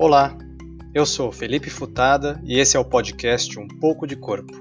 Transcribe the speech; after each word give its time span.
Olá, 0.00 0.38
eu 0.94 1.04
sou 1.04 1.32
Felipe 1.32 1.68
Futada 1.68 2.40
e 2.44 2.60
esse 2.60 2.76
é 2.76 2.80
o 2.80 2.84
podcast 2.84 3.58
Um 3.58 3.66
Pouco 3.66 4.06
de 4.06 4.14
Corpo. 4.14 4.54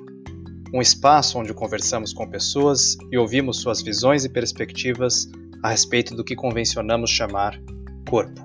Um 0.73 0.81
espaço 0.81 1.37
onde 1.37 1.53
conversamos 1.53 2.11
com 2.11 2.27
pessoas 2.27 2.97
e 3.11 3.19
ouvimos 3.19 3.57
suas 3.61 3.79
visões 3.79 4.25
e 4.25 4.29
perspectivas 4.29 5.29
a 5.61 5.69
respeito 5.69 6.15
do 6.15 6.23
que 6.23 6.35
convencionamos 6.35 7.11
chamar 7.11 7.61
corpo. 8.09 8.43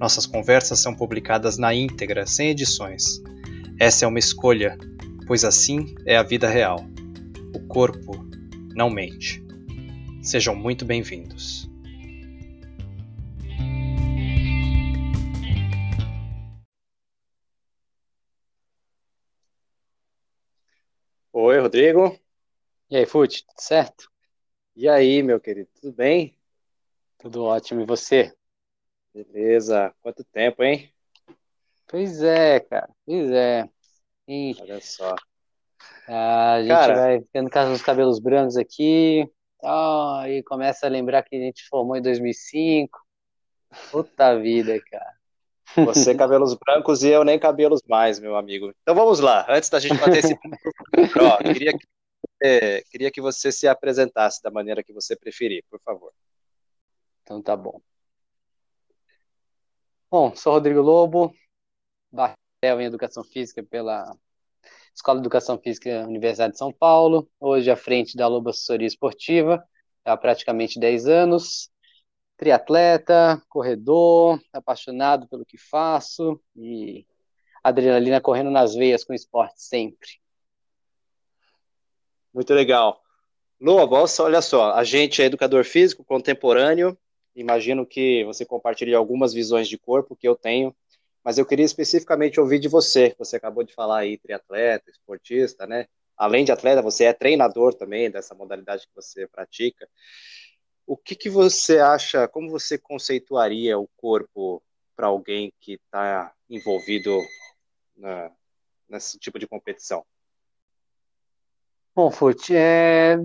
Nossas 0.00 0.24
conversas 0.24 0.80
são 0.80 0.94
publicadas 0.94 1.58
na 1.58 1.74
íntegra, 1.74 2.26
sem 2.26 2.48
edições. 2.48 3.22
Essa 3.78 4.06
é 4.06 4.08
uma 4.08 4.18
escolha, 4.18 4.78
pois 5.26 5.44
assim 5.44 5.94
é 6.06 6.16
a 6.16 6.22
vida 6.22 6.48
real. 6.48 6.86
O 7.54 7.60
corpo 7.66 8.26
não 8.74 8.88
mente. 8.88 9.44
Sejam 10.22 10.56
muito 10.56 10.86
bem-vindos. 10.86 11.67
Rodrigo. 21.78 22.18
E 22.90 22.96
aí, 22.96 23.06
Fute, 23.06 23.46
tudo 23.46 23.60
certo? 23.60 24.10
E 24.74 24.88
aí, 24.88 25.22
meu 25.22 25.38
querido, 25.38 25.68
tudo 25.80 25.92
bem? 25.92 26.36
Tudo 27.18 27.44
ótimo, 27.44 27.80
e 27.80 27.86
você? 27.86 28.34
Beleza, 29.14 29.94
quanto 30.02 30.24
tempo, 30.24 30.64
hein? 30.64 30.92
Pois 31.86 32.20
é, 32.20 32.58
cara, 32.58 32.90
pois 33.06 33.30
é. 33.30 33.70
E 34.26 34.56
Olha 34.60 34.80
só. 34.80 35.14
a 36.08 36.58
gente 36.62 36.68
Cara, 36.68 36.94
vai 36.96 37.20
ficando 37.20 37.48
com 37.48 37.72
os 37.72 37.82
cabelos 37.82 38.18
brancos 38.18 38.56
aqui, 38.56 39.24
tal, 39.60 40.26
e 40.26 40.42
começa 40.42 40.84
a 40.84 40.90
lembrar 40.90 41.22
que 41.22 41.36
a 41.36 41.40
gente 41.40 41.64
formou 41.68 41.96
em 41.96 42.02
2005. 42.02 42.98
Puta 43.92 44.36
vida, 44.36 44.82
cara. 44.90 45.17
Você 45.76 46.14
cabelos 46.14 46.54
brancos 46.54 47.02
e 47.02 47.08
eu 47.08 47.24
nem 47.24 47.38
cabelos 47.38 47.82
mais, 47.88 48.18
meu 48.18 48.36
amigo. 48.36 48.72
Então 48.82 48.94
vamos 48.94 49.20
lá, 49.20 49.46
antes 49.48 49.68
da 49.68 49.78
gente 49.78 49.98
bater 49.98 50.18
esse 50.18 50.34
ó, 51.20 51.38
queria 51.38 51.72
que, 51.72 51.86
eh, 52.42 52.82
queria 52.90 53.10
que 53.10 53.20
você 53.20 53.52
se 53.52 53.68
apresentasse 53.68 54.42
da 54.42 54.50
maneira 54.50 54.82
que 54.82 54.92
você 54.92 55.16
preferir, 55.16 55.64
por 55.70 55.80
favor. 55.80 56.12
Então 57.22 57.42
tá 57.42 57.56
bom. 57.56 57.80
Bom, 60.10 60.34
sou 60.34 60.54
Rodrigo 60.54 60.80
Lobo, 60.80 61.34
bacharel 62.10 62.80
em 62.80 62.86
Educação 62.86 63.22
Física 63.22 63.62
pela 63.62 64.10
Escola 64.94 65.20
de 65.20 65.22
Educação 65.22 65.58
Física 65.58 66.06
Universidade 66.06 66.54
de 66.54 66.58
São 66.58 66.72
Paulo, 66.72 67.28
hoje 67.38 67.70
à 67.70 67.76
frente 67.76 68.16
da 68.16 68.26
Lobo 68.26 68.48
Assessoria 68.48 68.86
Esportiva, 68.86 69.62
há 70.04 70.16
praticamente 70.16 70.80
10 70.80 71.06
anos. 71.06 71.70
Triatleta, 72.38 73.42
corredor, 73.48 74.40
apaixonado 74.52 75.26
pelo 75.28 75.44
que 75.44 75.58
faço 75.58 76.40
e 76.56 77.04
adrenalina 77.62 78.20
correndo 78.20 78.50
nas 78.50 78.74
veias 78.74 79.02
com 79.02 79.12
esporte 79.12 79.60
sempre. 79.60 80.08
Muito 82.32 82.54
legal. 82.54 83.02
Lua, 83.60 83.88
olha 84.20 84.40
só, 84.40 84.72
a 84.72 84.84
gente 84.84 85.20
é 85.20 85.24
educador 85.24 85.64
físico 85.64 86.04
contemporâneo, 86.04 86.96
imagino 87.34 87.84
que 87.84 88.22
você 88.24 88.46
compartilha 88.46 88.96
algumas 88.96 89.34
visões 89.34 89.68
de 89.68 89.76
corpo 89.76 90.14
que 90.14 90.28
eu 90.28 90.36
tenho, 90.36 90.72
mas 91.24 91.38
eu 91.38 91.44
queria 91.44 91.64
especificamente 91.64 92.38
ouvir 92.38 92.60
de 92.60 92.68
você, 92.68 93.16
você 93.18 93.34
acabou 93.34 93.64
de 93.64 93.74
falar 93.74 93.98
aí, 93.98 94.16
triatleta, 94.16 94.88
esportista, 94.88 95.66
né? 95.66 95.86
Além 96.16 96.44
de 96.44 96.52
atleta, 96.52 96.80
você 96.80 97.04
é 97.04 97.12
treinador 97.12 97.74
também 97.74 98.08
dessa 98.08 98.34
modalidade 98.34 98.86
que 98.86 98.94
você 98.94 99.26
pratica. 99.26 99.88
O 100.88 100.96
que 100.96 101.14
que 101.14 101.28
você 101.28 101.80
acha, 101.80 102.26
como 102.26 102.50
você 102.50 102.78
conceituaria 102.78 103.78
o 103.78 103.86
corpo 103.98 104.62
para 104.96 105.08
alguém 105.08 105.52
que 105.60 105.74
está 105.74 106.32
envolvido 106.48 107.20
na- 107.94 108.32
nesse 108.88 109.18
tipo 109.18 109.38
de 109.38 109.46
competição? 109.46 110.02
Bom, 111.94 112.10
Fute, 112.10 112.56
é, 112.56 113.18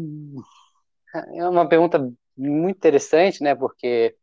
é 1.36 1.48
uma 1.48 1.70
pergunta 1.70 2.00
muito 2.36 2.76
interessante, 2.76 3.42
né? 3.42 3.56
Porque 3.56 4.14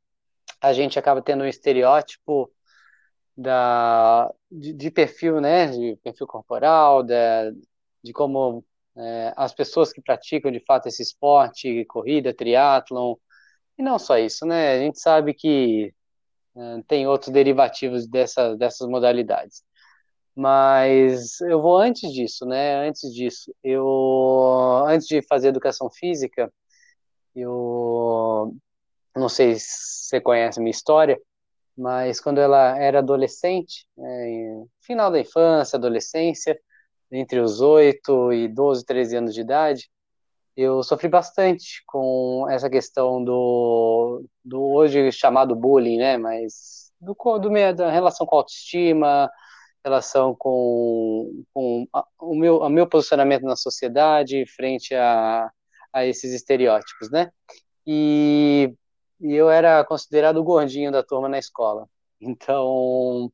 a 0.61 0.75
gente 0.75 0.99
acaba 0.99 1.23
tendo 1.23 1.45
um 1.45 1.47
estereótipo 1.47 2.53
da, 3.37 4.31
de, 4.51 4.73
de 4.75 4.91
perfil, 4.91 5.41
né? 5.41 5.69
De 5.69 5.97
perfil 6.03 6.27
corporal, 6.27 7.03
da, 7.03 7.51
de 8.05 8.13
como 8.13 8.65
é, 8.97 9.33
as 9.37 9.55
pessoas 9.55 9.93
que 9.93 10.03
praticam 10.03 10.53
de 10.53 10.61
fato 10.61 10.89
esse 10.89 11.03
esporte, 11.03 11.87
corrida, 11.87 12.35
triatlon, 12.35 13.17
e 13.81 13.83
não 13.83 13.99
só 13.99 14.19
isso, 14.19 14.47
né? 14.47 14.75
A 14.75 14.79
gente 14.79 15.01
sabe 15.01 15.35
que 15.35 15.93
é, 16.57 16.83
tem 16.87 17.07
outros 17.07 17.33
derivativos 17.33 18.07
dessa, 18.07 18.57
dessas 18.57 18.89
modalidades. 18.89 19.63
Mas 20.37 21.41
eu 21.43 21.61
vou 21.63 21.79
antes 21.79 22.13
disso, 22.13 22.47
né? 22.47 22.87
Antes 22.89 23.13
disso, 23.15 23.55
eu 23.65 24.85
antes 24.87 25.07
de 25.09 25.23
fazer 25.23 25.49
educação 25.49 25.91
física, 25.91 26.53
eu 27.35 28.55
não 29.17 29.29
sei 29.29 29.57
se 29.57 30.09
você 30.09 30.21
conhece 30.21 30.61
a 30.61 30.63
minha 30.63 30.71
história, 30.73 31.19
mas 31.77 32.21
quando 32.21 32.39
ela 32.41 32.79
era 32.79 32.99
adolescente, 33.01 33.87
né, 33.97 34.65
final 34.83 35.11
da 35.11 35.21
infância, 35.21 35.77
adolescência, 35.77 36.59
entre 37.13 37.41
os 37.41 37.61
8 37.61 38.33
e 38.33 38.49
12, 38.49 38.85
13 38.85 39.17
anos 39.17 39.35
de 39.35 39.41
idade, 39.43 39.91
eu 40.61 40.83
sofri 40.83 41.09
bastante 41.09 41.83
com 41.87 42.47
essa 42.51 42.69
questão 42.71 43.23
do, 43.25 44.25
do 44.45 44.63
hoje 44.63 45.11
chamado 45.13 45.55
bullying, 45.57 45.99
né? 45.99 46.17
Mas 46.19 46.93
do, 47.01 47.15
do, 47.39 47.51
da 47.75 47.91
relação 47.91 48.27
com 48.27 48.37
a 48.37 48.39
autoestima, 48.41 49.31
relação 49.85 50.35
com, 50.37 51.45
com 51.55 51.87
a- 51.95 52.05
o 52.21 52.35
meu, 52.37 52.59
o 52.59 52.69
meu 52.71 52.89
posicionamento 52.89 53.43
na 53.45 53.57
sociedade 53.57 54.45
frente 54.57 54.95
a, 54.95 55.51
a 55.93 56.07
esses 56.07 56.33
estereótipos, 56.35 57.11
né? 57.11 57.31
E, 57.87 58.75
e 59.21 59.35
eu 59.35 59.51
era 59.51 59.85
considerado 59.85 60.39
o 60.39 60.45
gordinho 60.45 60.93
da 60.93 61.03
turma 61.03 61.29
na 61.29 61.39
escola. 61.39 61.89
Então, 62.21 63.33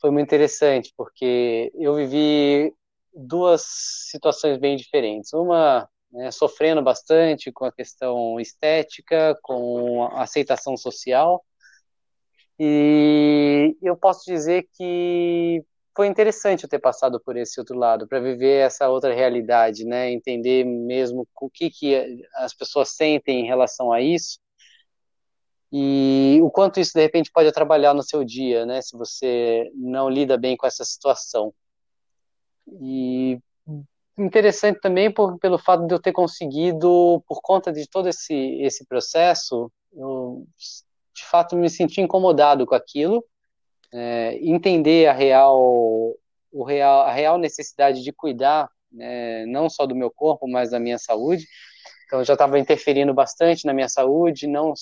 foi 0.00 0.10
muito 0.10 0.26
interessante, 0.26 0.92
porque 0.96 1.72
eu 1.74 1.94
vivi 1.94 2.74
duas 3.14 3.62
situações 4.10 4.58
bem 4.58 4.76
diferentes. 4.76 5.32
Uma, 5.32 5.88
né, 6.10 6.30
sofrendo 6.30 6.82
bastante 6.82 7.52
com 7.52 7.64
a 7.64 7.72
questão 7.72 8.40
estética, 8.40 9.38
com 9.42 10.04
a 10.04 10.22
aceitação 10.22 10.76
social, 10.76 11.44
e 12.58 13.76
eu 13.80 13.96
posso 13.96 14.24
dizer 14.24 14.68
que 14.72 15.64
foi 15.96 16.06
interessante 16.08 16.64
eu 16.64 16.68
ter 16.68 16.78
passado 16.80 17.20
por 17.20 17.36
esse 17.36 17.58
outro 17.60 17.76
lado, 17.76 18.06
para 18.06 18.20
viver 18.20 18.66
essa 18.66 18.88
outra 18.88 19.14
realidade, 19.14 19.84
né? 19.84 20.10
Entender 20.10 20.64
mesmo 20.64 21.26
o 21.40 21.50
que, 21.50 21.70
que 21.70 22.24
as 22.34 22.54
pessoas 22.54 22.90
sentem 22.90 23.40
em 23.40 23.46
relação 23.46 23.92
a 23.92 24.00
isso 24.00 24.38
e 25.72 26.40
o 26.42 26.50
quanto 26.50 26.80
isso 26.80 26.92
de 26.94 27.00
repente 27.00 27.30
pode 27.30 27.48
atrapalhar 27.48 27.94
no 27.94 28.02
seu 28.02 28.24
dia, 28.24 28.64
né? 28.64 28.80
Se 28.80 28.96
você 28.96 29.70
não 29.74 30.08
lida 30.08 30.36
bem 30.36 30.56
com 30.56 30.66
essa 30.66 30.84
situação. 30.84 31.52
E 32.80 33.38
interessante 34.18 34.80
também 34.80 35.10
por, 35.10 35.38
pelo 35.38 35.58
fato 35.58 35.86
de 35.86 35.94
eu 35.94 36.00
ter 36.00 36.12
conseguido, 36.12 37.22
por 37.26 37.40
conta 37.40 37.72
de 37.72 37.88
todo 37.88 38.08
esse, 38.08 38.34
esse 38.60 38.84
processo, 38.86 39.70
eu 39.92 40.46
de 41.14 41.24
fato 41.24 41.56
me 41.56 41.68
senti 41.68 42.00
incomodado 42.00 42.66
com 42.66 42.74
aquilo, 42.74 43.24
é, 43.92 44.38
entender 44.40 45.06
a 45.06 45.12
real, 45.12 45.60
o 46.52 46.64
real, 46.64 47.00
a 47.02 47.12
real 47.12 47.38
necessidade 47.38 48.02
de 48.02 48.12
cuidar, 48.12 48.68
né, 48.92 49.44
não 49.46 49.68
só 49.68 49.86
do 49.86 49.94
meu 49.94 50.10
corpo, 50.10 50.46
mas 50.46 50.70
da 50.70 50.78
minha 50.78 50.98
saúde. 50.98 51.46
Então, 52.06 52.20
eu 52.20 52.24
já 52.24 52.32
estava 52.32 52.58
interferindo 52.58 53.12
bastante 53.12 53.66
na 53.66 53.74
minha 53.74 53.88
saúde, 53.88 54.46
não, 54.46 54.72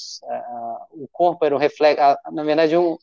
o 0.93 1.09
corpo 1.11 1.45
era 1.45 1.55
um 1.55 1.59
reflexo, 1.59 2.01
na 2.33 2.45
verdade, 2.45 2.77
um, 2.77 2.97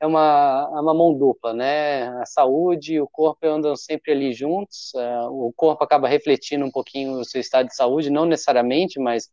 é 0.00 0.06
uma, 0.06 0.70
é 0.74 0.80
uma 0.80 0.94
mão 0.94 1.16
dupla, 1.16 1.52
né? 1.52 2.08
A 2.20 2.26
saúde 2.26 2.94
e 2.94 3.00
o 3.00 3.08
corpo 3.08 3.46
andam 3.46 3.76
sempre 3.76 4.12
ali 4.12 4.32
juntos. 4.32 4.92
Uh, 4.94 5.46
o 5.48 5.52
corpo 5.54 5.82
acaba 5.84 6.08
refletindo 6.08 6.64
um 6.64 6.70
pouquinho 6.70 7.20
o 7.20 7.24
seu 7.24 7.40
estado 7.40 7.68
de 7.68 7.74
saúde, 7.74 8.10
não 8.10 8.26
necessariamente, 8.26 8.98
mas 8.98 9.30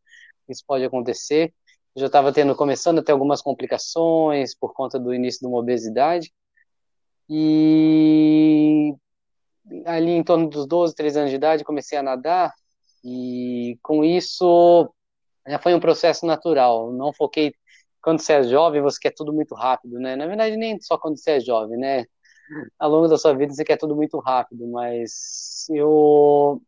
isso 0.47 0.63
pode 0.65 0.83
acontecer. 0.83 1.53
Eu 1.95 2.01
já 2.01 2.07
estava 2.07 2.31
tendo, 2.31 2.55
começando 2.55 2.99
a 2.99 3.03
ter 3.03 3.11
algumas 3.11 3.41
complicações 3.41 4.55
por 4.55 4.73
conta 4.73 4.99
do 4.99 5.13
início 5.13 5.41
de 5.41 5.47
uma 5.47 5.59
obesidade. 5.59 6.31
E 7.29 8.93
ali 9.85 10.11
em 10.11 10.23
torno 10.23 10.49
dos 10.49 10.65
12, 10.67 10.95
13 10.95 11.19
anos 11.19 11.29
de 11.31 11.35
idade, 11.37 11.63
comecei 11.63 11.97
a 11.97 12.03
nadar. 12.03 12.53
E 13.03 13.77
com 13.81 14.03
isso 14.03 14.93
já 15.47 15.59
foi 15.59 15.73
um 15.73 15.79
processo 15.79 16.25
natural. 16.25 16.91
Não 16.93 17.11
foquei 17.13 17.53
quando 18.01 18.19
você 18.21 18.33
é 18.33 18.43
jovem, 18.43 18.81
você 18.81 18.99
quer 18.99 19.13
tudo 19.13 19.33
muito 19.33 19.55
rápido, 19.55 19.99
né? 19.99 20.15
Na 20.15 20.27
verdade, 20.27 20.57
nem 20.57 20.79
só 20.81 20.97
quando 20.97 21.17
você 21.17 21.31
é 21.31 21.39
jovem, 21.39 21.77
né? 21.77 22.05
Ao 22.79 22.89
longo 22.89 23.07
da 23.07 23.17
sua 23.17 23.33
vida 23.35 23.53
você 23.53 23.63
quer 23.63 23.77
tudo 23.77 23.95
muito 23.95 24.19
rápido, 24.19 24.67
mas 24.67 25.65
eu 25.69 26.61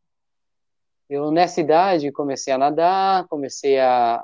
eu 1.09 1.31
nessa 1.31 1.61
idade 1.61 2.11
comecei 2.11 2.53
a 2.53 2.57
nadar, 2.57 3.27
comecei 3.27 3.79
a, 3.79 4.23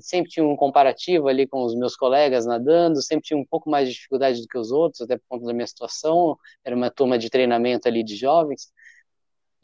sempre 0.00 0.30
tinha 0.30 0.46
um 0.46 0.56
comparativo 0.56 1.28
ali 1.28 1.46
com 1.46 1.62
os 1.64 1.74
meus 1.74 1.96
colegas 1.96 2.46
nadando, 2.46 3.02
sempre 3.02 3.24
tinha 3.24 3.38
um 3.38 3.44
pouco 3.44 3.68
mais 3.70 3.88
de 3.88 3.94
dificuldade 3.94 4.40
do 4.40 4.48
que 4.48 4.58
os 4.58 4.70
outros, 4.70 5.02
até 5.02 5.16
por 5.16 5.24
conta 5.28 5.46
da 5.46 5.52
minha 5.52 5.66
situação, 5.66 6.36
era 6.64 6.74
uma 6.74 6.90
turma 6.90 7.18
de 7.18 7.30
treinamento 7.30 7.88
ali 7.88 8.02
de 8.02 8.16
jovens, 8.16 8.72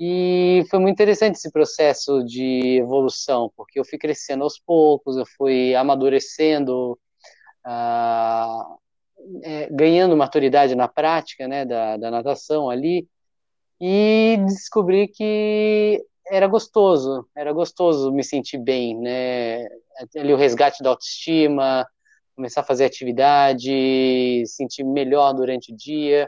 e 0.03 0.65
foi 0.71 0.79
muito 0.79 0.95
interessante 0.95 1.35
esse 1.35 1.53
processo 1.53 2.25
de 2.25 2.79
evolução, 2.79 3.53
porque 3.55 3.79
eu 3.79 3.85
fui 3.85 3.99
crescendo 3.99 4.43
aos 4.45 4.59
poucos, 4.59 5.19
eu 5.19 5.27
fui 5.37 5.75
amadurecendo, 5.75 6.99
ah, 7.63 8.77
é, 9.43 9.69
ganhando 9.71 10.17
maturidade 10.17 10.75
na 10.75 10.89
prática 10.89 11.47
né, 11.47 11.67
da, 11.67 11.99
da 11.99 12.11
natação 12.11 12.71
ali, 12.71 13.07
e 13.79 14.39
descobri 14.47 15.07
que 15.07 16.03
era 16.27 16.47
gostoso, 16.47 17.29
era 17.37 17.53
gostoso 17.53 18.11
me 18.11 18.25
sentir 18.25 18.57
bem, 18.57 18.99
né? 18.99 19.69
Ali 20.17 20.33
o 20.33 20.37
resgate 20.37 20.83
da 20.83 20.91
autoestima, 20.91 21.87
começar 22.35 22.63
a 22.63 22.65
fazer 22.65 22.87
atividade, 22.87 24.45
sentir 24.47 24.83
melhor 24.85 25.35
durante 25.35 25.73
o 25.73 25.77
dia. 25.77 26.27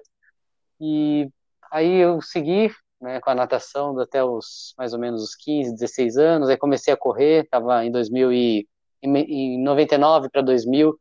E 0.78 1.26
aí 1.70 1.96
eu 1.98 2.20
segui 2.20 2.70
né, 3.02 3.20
com 3.20 3.30
a 3.30 3.34
natação 3.34 3.98
até 3.98 4.24
os 4.24 4.74
mais 4.78 4.94
ou 4.94 4.98
menos 4.98 5.22
os 5.22 5.34
15, 5.34 5.74
16 5.74 6.16
anos, 6.16 6.48
aí 6.48 6.56
comecei 6.56 6.94
a 6.94 6.96
correr, 6.96 7.44
estava 7.44 7.84
em 7.84 7.90
2000 7.90 8.32
e 8.32 8.68
em 9.02 9.60
99 9.60 10.30
para 10.30 10.42
2000, 10.42 10.96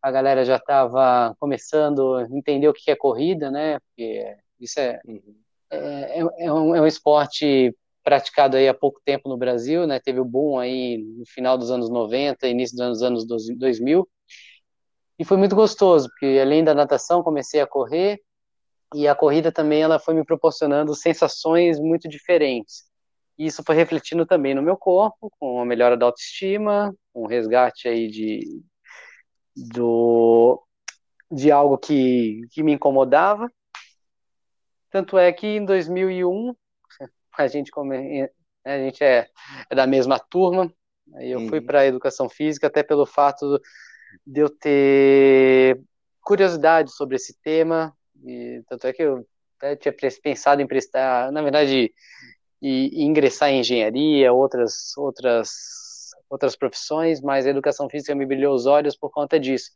a 0.00 0.10
galera 0.10 0.44
já 0.44 0.56
estava 0.56 1.36
começando 1.38 2.14
a 2.14 2.22
entender 2.30 2.66
o 2.66 2.72
que 2.72 2.90
é 2.90 2.96
corrida, 2.96 3.50
né? 3.50 3.78
Porque 3.78 4.34
isso 4.58 4.80
é, 4.80 4.98
uhum. 5.06 5.36
é, 5.70 6.20
é, 6.20 6.46
é, 6.46 6.52
um, 6.52 6.74
é 6.74 6.80
um 6.80 6.86
esporte 6.86 7.76
praticado 8.02 8.56
aí 8.56 8.66
há 8.66 8.74
pouco 8.74 9.00
tempo 9.04 9.28
no 9.28 9.36
Brasil, 9.36 9.86
né? 9.86 10.00
Teve 10.00 10.18
o 10.18 10.24
boom 10.24 10.58
aí 10.58 10.96
no 10.96 11.26
final 11.26 11.58
dos 11.58 11.70
anos 11.70 11.90
90, 11.90 12.48
início 12.48 12.76
dos 12.76 13.02
anos 13.02 13.26
2000. 13.26 14.08
E 15.18 15.24
foi 15.24 15.36
muito 15.36 15.54
gostoso, 15.54 16.08
porque 16.08 16.40
além 16.40 16.64
da 16.64 16.74
natação, 16.74 17.22
comecei 17.22 17.60
a 17.60 17.66
correr 17.66 18.18
e 18.94 19.08
a 19.08 19.14
corrida 19.14 19.50
também 19.50 19.82
ela 19.82 19.98
foi 19.98 20.14
me 20.14 20.24
proporcionando 20.24 20.94
sensações 20.94 21.78
muito 21.78 22.08
diferentes. 22.08 22.84
E 23.38 23.46
isso 23.46 23.62
foi 23.64 23.74
refletindo 23.74 24.26
também 24.26 24.54
no 24.54 24.62
meu 24.62 24.76
corpo, 24.76 25.30
com 25.38 25.60
a 25.60 25.64
melhora 25.64 25.96
da 25.96 26.06
autoestima, 26.06 26.94
um 27.14 27.26
resgate 27.26 27.88
aí 27.88 28.08
de 28.08 28.62
do 29.54 30.62
de 31.30 31.50
algo 31.50 31.78
que, 31.78 32.42
que 32.50 32.62
me 32.62 32.72
incomodava. 32.72 33.50
Tanto 34.90 35.16
é 35.16 35.32
que 35.32 35.46
em 35.46 35.64
2001 35.64 36.54
a 37.38 37.46
gente, 37.46 37.70
come, 37.70 38.28
a 38.64 38.78
gente 38.78 39.02
é, 39.02 39.28
é 39.70 39.74
da 39.74 39.86
mesma 39.86 40.18
turma, 40.18 40.70
eu 41.20 41.40
uhum. 41.40 41.48
fui 41.48 41.60
para 41.60 41.80
a 41.80 41.86
educação 41.86 42.28
física 42.28 42.66
até 42.66 42.82
pelo 42.82 43.06
fato 43.06 43.60
de 44.26 44.40
eu 44.40 44.50
ter 44.50 45.80
curiosidade 46.20 46.92
sobre 46.92 47.16
esse 47.16 47.40
tema, 47.42 47.96
e 48.24 48.62
tanto 48.68 48.86
é 48.86 48.92
que 48.92 49.02
eu 49.02 49.26
até 49.58 49.76
tinha 49.76 49.94
pensado 50.22 50.60
em 50.60 50.66
prestar, 50.66 51.30
na 51.30 51.42
verdade, 51.42 51.92
e, 52.60 53.04
ingressar 53.04 53.50
em 53.50 53.60
engenharia, 53.60 54.32
outras, 54.32 54.96
outras, 54.96 55.50
outras 56.28 56.56
profissões, 56.56 57.20
mas 57.20 57.46
a 57.46 57.50
educação 57.50 57.88
física 57.88 58.14
me 58.14 58.26
brilhou 58.26 58.54
os 58.54 58.66
olhos 58.66 58.96
por 58.96 59.10
conta 59.10 59.38
disso, 59.38 59.70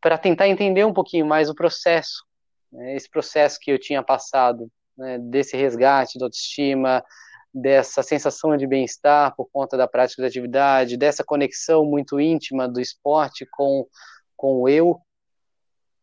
para 0.00 0.16
tentar 0.16 0.48
entender 0.48 0.84
um 0.84 0.94
pouquinho 0.94 1.26
mais 1.26 1.50
o 1.50 1.54
processo, 1.54 2.24
né, 2.72 2.94
esse 2.94 3.08
processo 3.10 3.58
que 3.60 3.70
eu 3.70 3.78
tinha 3.78 4.02
passado 4.02 4.70
né, 4.96 5.18
desse 5.18 5.56
resgate 5.56 6.18
da 6.18 6.26
autoestima, 6.26 7.04
dessa 7.52 8.02
sensação 8.02 8.56
de 8.56 8.66
bem-estar 8.66 9.34
por 9.34 9.48
conta 9.52 9.76
da 9.76 9.88
prática 9.88 10.22
da 10.22 10.28
atividade, 10.28 10.96
dessa 10.96 11.24
conexão 11.24 11.84
muito 11.84 12.20
íntima 12.20 12.68
do 12.68 12.80
esporte 12.80 13.46
com, 13.50 13.86
com 14.36 14.62
o 14.62 14.68
eu. 14.68 15.00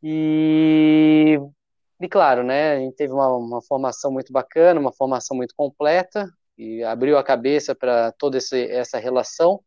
E, 0.04 1.38
e 2.00 2.08
claro, 2.08 2.44
né, 2.44 2.74
a 2.74 2.80
gente 2.80 2.96
teve 2.96 3.14
uma, 3.14 3.36
uma 3.36 3.62
formação 3.62 4.12
muito 4.12 4.32
bacana, 4.32 4.80
uma 4.80 4.94
formação 4.94 5.36
muito 5.36 5.54
completa, 5.56 6.30
e 6.58 6.84
abriu 6.84 7.18
a 7.18 7.24
cabeça 7.24 7.76
para 7.76 8.12
toda 8.14 8.38
esse, 8.38 8.66
essa 8.72 8.98
relação. 8.98 9.62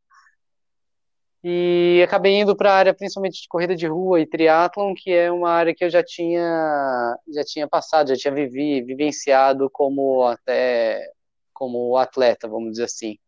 E 1.43 2.03
acabei 2.05 2.39
indo 2.39 2.55
para 2.55 2.71
a 2.71 2.77
área 2.77 2.95
principalmente 2.95 3.41
de 3.41 3.49
corrida 3.49 3.75
de 3.75 3.87
rua 3.87 4.21
e 4.21 4.27
triatlon, 4.27 4.93
que 4.95 5.11
é 5.11 5.33
uma 5.33 5.51
área 5.51 5.75
que 5.75 5.83
eu 5.85 5.89
já 5.91 6.03
tinha 6.03 7.17
já 7.33 7.43
tinha 7.45 7.67
passado, 7.67 8.09
já 8.09 8.17
tinha 8.17 8.35
vivi, 8.35 8.83
vivenciado 8.83 9.71
como 9.71 10.25
até 10.25 11.11
como 11.55 11.97
atleta, 11.97 12.49
vamos 12.49 12.73
dizer 12.73 12.85
assim. 12.85 13.19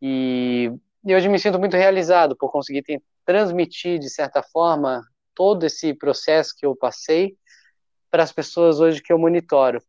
E, 0.00 0.70
hoje 1.06 1.28
me 1.28 1.38
sinto 1.38 1.58
muito 1.58 1.76
realizado 1.76 2.36
por 2.36 2.50
conseguir 2.50 2.82
ter, 2.82 3.02
transmitir 3.24 3.98
de 3.98 4.08
certa 4.10 4.42
forma 4.42 5.02
todo 5.38 5.64
esse 5.64 5.94
processo 5.94 6.52
que 6.58 6.66
eu 6.66 6.74
passei 6.74 7.36
para 8.10 8.24
as 8.24 8.32
pessoas 8.32 8.80
hoje 8.80 9.00
que 9.00 9.12
eu 9.12 9.18
monitoro. 9.18 9.80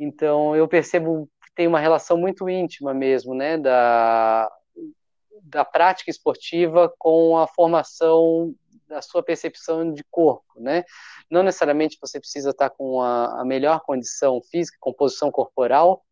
Então 0.00 0.56
eu 0.56 0.66
percebo 0.66 1.30
que 1.44 1.54
tem 1.54 1.68
uma 1.68 1.78
relação 1.78 2.18
muito 2.18 2.48
íntima 2.48 2.92
mesmo, 2.92 3.32
né, 3.32 3.56
da 3.56 4.50
da 5.42 5.64
prática 5.64 6.10
esportiva 6.10 6.92
com 6.98 7.38
a 7.38 7.46
formação 7.46 8.54
da 8.86 9.00
sua 9.00 9.22
percepção 9.22 9.92
de 9.92 10.04
corpo, 10.10 10.60
né? 10.60 10.84
Não 11.30 11.42
necessariamente 11.42 11.96
você 12.00 12.20
precisa 12.20 12.50
estar 12.50 12.70
com 12.70 13.00
a, 13.00 13.40
a 13.40 13.44
melhor 13.44 13.80
condição 13.80 14.40
física, 14.42 14.76
composição 14.80 15.30
corporal, 15.30 16.04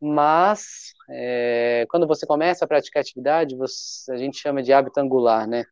mas 0.00 0.94
é, 1.10 1.86
quando 1.90 2.06
você 2.06 2.26
começa 2.26 2.64
a 2.64 2.68
praticar 2.68 3.02
atividade, 3.02 3.56
você, 3.56 4.10
a 4.12 4.16
gente 4.16 4.38
chama 4.38 4.62
de 4.62 4.72
hábito 4.72 4.98
angular, 4.98 5.46
né? 5.46 5.64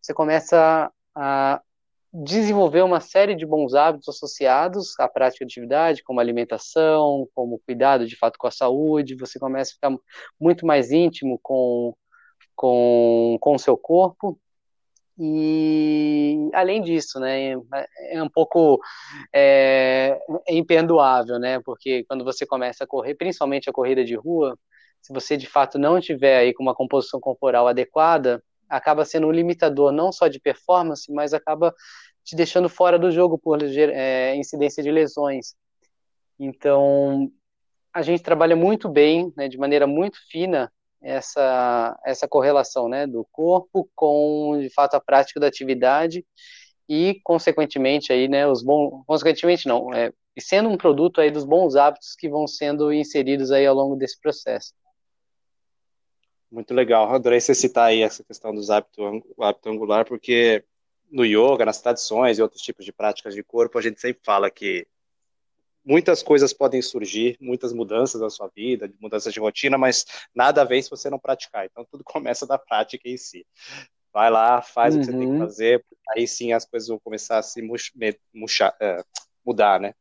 Você 0.00 0.14
começa 0.14 0.90
a 1.14 1.60
desenvolver 2.12 2.82
uma 2.82 3.00
série 3.00 3.34
de 3.34 3.46
bons 3.46 3.74
hábitos 3.74 4.08
associados 4.08 4.98
à 5.00 5.08
prática 5.08 5.46
de 5.46 5.52
atividade, 5.52 6.02
como 6.02 6.20
alimentação, 6.20 7.26
como 7.34 7.60
cuidado 7.66 8.06
de 8.06 8.16
fato 8.16 8.38
com 8.38 8.46
a 8.46 8.50
saúde, 8.50 9.16
você 9.16 9.38
começa 9.38 9.72
a 9.72 9.74
ficar 9.74 9.96
muito 10.38 10.66
mais 10.66 10.90
íntimo 10.90 11.38
com 11.42 11.94
com, 12.54 13.38
com 13.40 13.54
o 13.54 13.58
seu 13.58 13.76
corpo. 13.76 14.38
E 15.18 16.50
além 16.54 16.82
disso, 16.82 17.20
né, 17.20 17.52
é 18.10 18.22
um 18.22 18.28
pouco 18.28 18.80
é, 19.32 20.18
é 20.48 20.54
imperdoável, 20.54 21.38
né, 21.38 21.60
porque 21.60 22.04
quando 22.04 22.24
você 22.24 22.46
começa 22.46 22.84
a 22.84 22.86
correr, 22.86 23.14
principalmente 23.14 23.68
a 23.68 23.72
corrida 23.72 24.04
de 24.04 24.14
rua, 24.14 24.58
se 25.00 25.12
você 25.12 25.36
de 25.36 25.46
fato 25.46 25.78
não 25.78 26.00
tiver 26.00 26.38
aí 26.38 26.54
com 26.54 26.62
uma 26.62 26.74
composição 26.74 27.20
corporal 27.20 27.68
adequada, 27.68 28.42
acaba 28.72 29.04
sendo 29.04 29.26
um 29.26 29.30
limitador 29.30 29.92
não 29.92 30.10
só 30.10 30.28
de 30.28 30.40
performance, 30.40 31.12
mas 31.12 31.34
acaba 31.34 31.74
te 32.24 32.34
deixando 32.34 32.68
fora 32.68 32.98
do 32.98 33.10
jogo 33.10 33.38
por 33.38 33.58
é, 33.62 34.34
incidência 34.36 34.82
de 34.82 34.90
lesões. 34.90 35.54
Então, 36.38 37.30
a 37.92 38.00
gente 38.00 38.22
trabalha 38.22 38.56
muito 38.56 38.88
bem, 38.88 39.32
né, 39.36 39.46
de 39.48 39.58
maneira 39.58 39.86
muito 39.86 40.18
fina, 40.30 40.72
essa, 41.02 41.98
essa 42.06 42.26
correlação 42.26 42.88
né, 42.88 43.06
do 43.06 43.26
corpo 43.30 43.90
com, 43.94 44.58
de 44.60 44.70
fato, 44.70 44.94
a 44.94 45.00
prática 45.00 45.38
da 45.38 45.48
atividade 45.48 46.24
e, 46.88 47.20
consequentemente, 47.24 48.12
aí, 48.12 48.28
né, 48.28 48.46
os 48.46 48.62
bons, 48.62 49.04
consequentemente 49.06 49.66
não, 49.66 49.92
é, 49.92 50.12
sendo 50.38 50.68
um 50.70 50.76
produto 50.76 51.20
aí 51.20 51.30
dos 51.30 51.44
bons 51.44 51.76
hábitos 51.76 52.14
que 52.16 52.28
vão 52.28 52.46
sendo 52.46 52.92
inseridos 52.92 53.50
aí 53.50 53.66
ao 53.66 53.74
longo 53.74 53.96
desse 53.96 54.18
processo. 54.18 54.72
Muito 56.52 56.74
legal, 56.74 57.10
adorei 57.14 57.40
você 57.40 57.54
citar 57.54 57.86
aí 57.86 58.02
essa 58.02 58.22
questão 58.22 58.54
dos 58.54 58.68
hábitos 58.68 59.22
hábito 59.40 59.70
angular, 59.70 60.04
porque 60.04 60.62
no 61.10 61.24
yoga, 61.24 61.64
nas 61.64 61.80
tradições 61.80 62.38
e 62.38 62.42
outros 62.42 62.60
tipos 62.60 62.84
de 62.84 62.92
práticas 62.92 63.34
de 63.34 63.42
corpo, 63.42 63.78
a 63.78 63.80
gente 63.80 63.98
sempre 63.98 64.20
fala 64.22 64.50
que 64.50 64.86
muitas 65.82 66.22
coisas 66.22 66.52
podem 66.52 66.82
surgir, 66.82 67.38
muitas 67.40 67.72
mudanças 67.72 68.20
na 68.20 68.28
sua 68.28 68.50
vida, 68.54 68.92
mudanças 69.00 69.32
de 69.32 69.40
rotina, 69.40 69.78
mas 69.78 70.04
nada 70.34 70.62
vem 70.62 70.82
se 70.82 70.90
você 70.90 71.08
não 71.08 71.18
praticar. 71.18 71.64
Então 71.64 71.86
tudo 71.90 72.04
começa 72.04 72.46
da 72.46 72.58
prática 72.58 73.08
em 73.08 73.16
si. 73.16 73.46
Vai 74.12 74.30
lá, 74.30 74.60
faz 74.60 74.94
uhum. 74.94 75.00
o 75.00 75.04
que 75.04 75.10
você 75.10 75.18
tem 75.18 75.26
que 75.26 75.32
uhum. 75.32 75.38
fazer, 75.38 75.84
aí 76.10 76.28
sim 76.28 76.52
as 76.52 76.66
coisas 76.66 76.86
vão 76.86 77.00
começar 77.00 77.38
a 77.38 77.42
se 77.42 77.62
murchar, 78.34 78.76
é, 78.78 79.02
mudar, 79.42 79.80
né? 79.80 79.94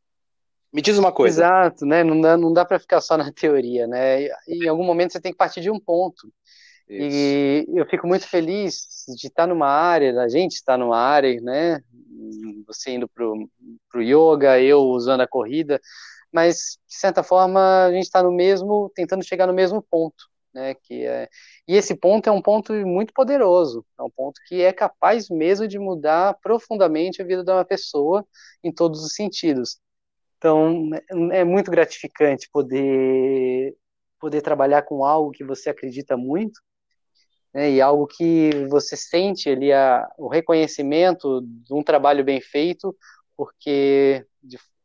Me 0.74 0.82
diz 0.82 0.98
uma 0.98 1.12
coisa. 1.12 1.44
Exato, 1.44 1.86
né? 1.86 2.04
Não 2.04 2.20
dá, 2.22 2.38
não 2.38 2.54
dá 2.54 2.64
para 2.64 2.80
ficar 2.80 3.02
só 3.02 3.18
na 3.18 3.32
teoria, 3.34 3.86
né? 3.88 4.28
Em 4.48 4.68
algum 4.68 4.84
momento 4.84 5.12
você 5.12 5.20
tem 5.20 5.32
que 5.32 5.38
partir 5.38 5.62
de 5.62 5.70
um 5.70 5.80
ponto. 5.80 6.32
Isso. 6.92 7.72
E 7.72 7.80
eu 7.80 7.86
fico 7.86 8.06
muito 8.06 8.28
feliz 8.28 9.06
de 9.18 9.28
estar 9.28 9.48
numa 9.48 9.68
área, 9.68 10.14
da 10.14 10.28
gente 10.28 10.56
estar 10.56 10.78
numa 10.78 10.98
área, 10.98 11.40
né? 11.40 11.82
Você 12.68 12.92
indo 12.92 13.08
para 13.08 13.26
o 13.26 14.02
yoga, 14.02 14.60
eu 14.60 14.82
usando 14.82 15.22
a 15.22 15.28
corrida, 15.28 15.80
mas 16.34 16.78
de 16.86 16.96
certa 16.96 17.24
forma 17.24 17.86
a 17.86 17.92
gente 17.94 18.04
está 18.04 18.22
no 18.22 18.32
mesmo, 18.32 18.92
tentando 18.94 19.24
chegar 19.24 19.48
no 19.48 19.54
mesmo 19.54 19.82
ponto, 19.82 20.26
né? 20.54 20.76
Que 20.84 21.06
é, 21.06 21.30
e 21.66 21.78
esse 21.78 21.96
ponto 21.96 22.28
é 22.28 22.32
um 22.32 22.42
ponto 22.42 22.74
muito 22.86 23.14
poderoso, 23.14 23.86
é 23.98 24.04
um 24.04 24.10
ponto 24.10 24.42
que 24.46 24.62
é 24.62 24.74
capaz 24.74 25.30
mesmo 25.30 25.70
de 25.70 25.80
mudar 25.80 26.38
profundamente 26.44 27.22
a 27.22 27.26
vida 27.26 27.42
de 27.42 27.52
uma 27.52 27.64
pessoa 27.64 28.26
em 28.62 28.72
todos 28.72 29.02
os 29.06 29.14
sentidos. 29.14 29.80
Então 30.38 30.90
é 31.32 31.46
muito 31.46 31.72
gratificante 31.72 32.50
poder 32.52 33.76
poder 34.20 34.42
trabalhar 34.42 34.84
com 34.84 35.04
algo 35.06 35.32
que 35.32 35.44
você 35.44 35.70
acredita 35.70 36.18
muito 36.18 36.60
né, 37.54 37.72
e 37.72 37.82
algo 37.82 38.08
que 38.08 38.66
você 38.70 38.96
sente 38.96 39.50
ali 39.50 39.72
a, 39.74 40.10
o 40.18 40.28
reconhecimento 40.28 41.42
de 41.42 41.74
um 41.74 41.84
trabalho 41.84 42.24
bem 42.24 42.40
feito, 42.42 42.96
porque 43.36 44.26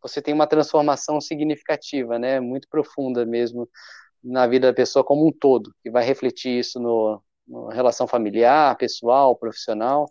você 0.02 0.22
tem 0.22 0.34
uma 0.34 0.46
transformação 0.46 1.20
significativa, 1.20 2.18
né, 2.18 2.40
muito 2.40 2.68
profunda 2.68 3.24
mesmo 3.24 3.68
na 4.22 4.46
vida 4.46 4.68
da 4.68 4.74
pessoa 4.74 5.04
como 5.04 5.26
um 5.26 5.32
todo, 5.32 5.72
que 5.82 5.90
vai 5.90 6.04
refletir 6.04 6.58
isso 6.58 6.80
no, 6.80 7.22
no 7.46 7.68
relação 7.68 8.06
familiar, 8.06 8.76
pessoal, 8.76 9.36
profissional. 9.36 10.10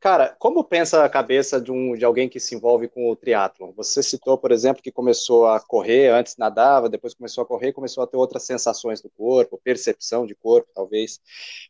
Cara, 0.00 0.36
como 0.38 0.62
pensa 0.62 1.04
a 1.04 1.08
cabeça 1.08 1.60
de, 1.60 1.72
um, 1.72 1.94
de 1.96 2.04
alguém 2.04 2.28
que 2.28 2.38
se 2.38 2.54
envolve 2.54 2.86
com 2.86 3.10
o 3.10 3.16
triatlon? 3.16 3.72
Você 3.72 4.00
citou, 4.00 4.38
por 4.38 4.52
exemplo, 4.52 4.80
que 4.80 4.92
começou 4.92 5.48
a 5.48 5.58
correr, 5.58 6.10
antes 6.10 6.36
nadava, 6.36 6.88
depois 6.88 7.14
começou 7.14 7.42
a 7.42 7.46
correr, 7.46 7.72
começou 7.72 8.04
a 8.04 8.06
ter 8.06 8.16
outras 8.16 8.44
sensações 8.44 9.02
do 9.02 9.10
corpo, 9.10 9.60
percepção 9.62 10.24
de 10.24 10.36
corpo, 10.36 10.70
talvez. 10.72 11.20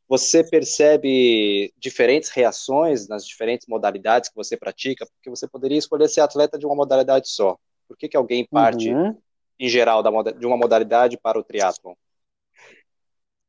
Você 0.07 0.45
percebe 0.45 1.73
diferentes 1.79 2.29
reações 2.29 3.09
nas 3.09 3.27
diferentes 3.27 3.67
modalidades 3.67 4.29
que 4.29 4.37
você 4.37 4.59
pratica? 4.59 5.07
Porque 5.07 5.31
você 5.31 5.49
poderia 5.49 5.79
escolher 5.79 6.09
ser 6.09 6.21
atleta 6.21 6.59
de 6.59 6.67
uma 6.67 6.75
modalidade 6.75 7.31
só. 7.31 7.57
Por 7.89 7.97
que, 7.97 8.11
que 8.11 8.17
alguém 8.17 8.47
parte, 8.47 8.93
uhum. 8.93 9.17
em 9.59 9.69
geral, 9.71 10.03
da, 10.03 10.11
de 10.33 10.47
uma 10.47 10.57
modalidade 10.57 11.17
para 11.17 11.39
o 11.39 11.43
triatlon? 11.43 11.95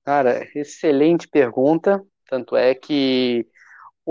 Cara, 0.05 0.47
excelente 0.55 1.27
pergunta. 1.27 2.01
Tanto 2.29 2.55
é 2.55 2.73
que 2.73 3.45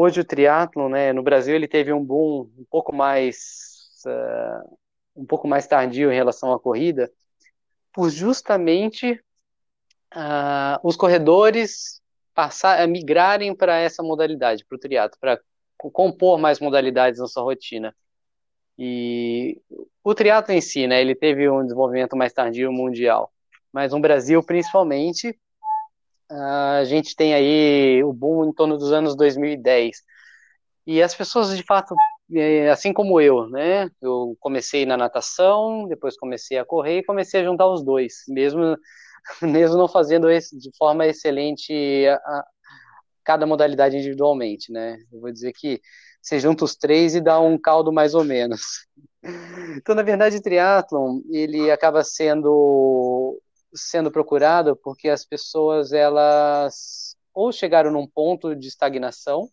Hoje 0.01 0.21
o 0.21 0.25
triatlo, 0.25 0.89
né, 0.89 1.13
no 1.13 1.25
Brasil 1.25 1.57
ele 1.57 1.67
teve 1.67 1.93
um 1.93 2.05
boom 2.05 2.49
um 2.57 2.65
pouco 2.71 2.95
mais 2.95 4.01
uh, 4.07 4.79
um 5.17 5.27
pouco 5.27 5.49
mais 5.49 5.67
tardio 5.67 6.13
em 6.13 6.15
relação 6.15 6.53
à 6.53 6.61
corrida, 6.61 7.11
por 7.93 8.09
justamente 8.09 9.21
uh, 10.15 10.79
os 10.85 10.95
corredores 10.95 12.01
passar, 12.33 12.87
migrarem 12.87 13.53
para 13.53 13.77
essa 13.77 14.01
modalidade, 14.01 14.65
para 14.65 14.77
o 14.77 14.79
triatlo, 14.79 15.19
para 15.19 15.41
compor 15.77 16.39
mais 16.39 16.61
modalidades 16.61 17.19
na 17.19 17.27
sua 17.27 17.43
rotina. 17.43 17.93
E 18.79 19.61
o 20.05 20.15
triatlo 20.15 20.55
em 20.55 20.61
si, 20.61 20.87
né, 20.87 21.01
ele 21.01 21.17
teve 21.17 21.51
um 21.51 21.65
desenvolvimento 21.65 22.17
mais 22.17 22.33
tardio 22.33 22.71
mundial, 22.73 23.33
mas 23.73 23.91
no 23.91 23.99
Brasil 23.99 24.45
principalmente 24.45 25.37
a 26.31 26.85
gente 26.85 27.17
tem 27.17 27.35
aí 27.35 28.03
o 28.05 28.13
boom 28.13 28.49
em 28.49 28.53
torno 28.53 28.77
dos 28.77 28.93
anos 28.93 29.17
2010. 29.17 30.03
E 30.87 31.03
as 31.03 31.15
pessoas, 31.15 31.57
de 31.57 31.63
fato, 31.63 31.95
é, 32.35 32.71
assim 32.71 32.93
como 32.93 33.21
eu, 33.21 33.49
né? 33.49 33.91
Eu 34.01 34.37
comecei 34.41 34.87
na 34.87 34.97
natação, 34.97 35.87
depois 35.89 36.17
comecei 36.17 36.59
a 36.59 36.65
correr 36.65 36.99
e 36.99 37.05
comecei 37.05 37.41
a 37.41 37.45
juntar 37.45 37.69
os 37.69 37.83
dois, 37.85 38.25
mesmo, 38.29 38.77
mesmo 39.43 39.77
não 39.77 39.89
fazendo 39.89 40.29
de 40.29 40.71
forma 40.79 41.07
excelente 41.07 41.73
a, 42.07 42.15
a, 42.17 42.45
cada 43.25 43.47
modalidade 43.47 43.97
individualmente, 43.97 44.73
né? 44.73 44.99
Eu 45.13 45.21
vou 45.21 45.33
dizer 45.33 45.53
que 45.53 45.81
você 46.23 46.41
junta 46.41 46.65
os 46.65 46.77
três 46.77 47.15
e 47.15 47.21
dá 47.21 47.41
um 47.41 47.59
caldo 47.59 47.93
mais 47.93 48.15
ou 48.15 48.25
menos. 48.25 48.61
Então, 49.77 49.95
na 49.95 50.03
verdade, 50.03 50.37
o 50.37 50.41
triatlon, 50.43 51.21
ele 51.31 51.71
acaba 51.71 52.03
sendo 52.05 53.39
sendo 53.75 54.11
procurado 54.11 54.77
porque 54.77 55.09
as 55.09 55.25
pessoas 55.25 55.93
elas 55.93 57.17
ou 57.35 57.53
chegaram 57.53 57.91
num 57.91 58.07
ponto 58.07 58.55
de 58.55 58.69
estagnação 58.69 59.49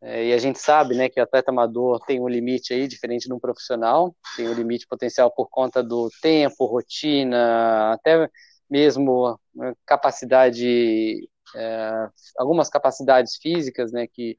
é, 0.00 0.26
e 0.26 0.32
a 0.32 0.38
gente 0.38 0.58
sabe, 0.58 0.94
né, 0.94 1.08
que 1.08 1.18
o 1.18 1.22
atleta 1.22 1.50
amador 1.50 1.98
tem 2.06 2.20
um 2.20 2.28
limite 2.28 2.72
aí 2.74 2.86
diferente 2.86 3.26
de 3.26 3.32
um 3.32 3.40
profissional, 3.40 4.14
tem 4.36 4.48
um 4.48 4.52
limite 4.52 4.86
potencial 4.86 5.30
por 5.30 5.48
conta 5.48 5.82
do 5.82 6.10
tempo, 6.20 6.66
rotina, 6.66 7.92
até 7.92 8.28
mesmo 8.68 9.38
né, 9.54 9.74
capacidade, 9.86 11.28
é, 11.54 12.08
algumas 12.36 12.68
capacidades 12.68 13.36
físicas, 13.36 13.90
né, 13.90 14.06
que, 14.06 14.38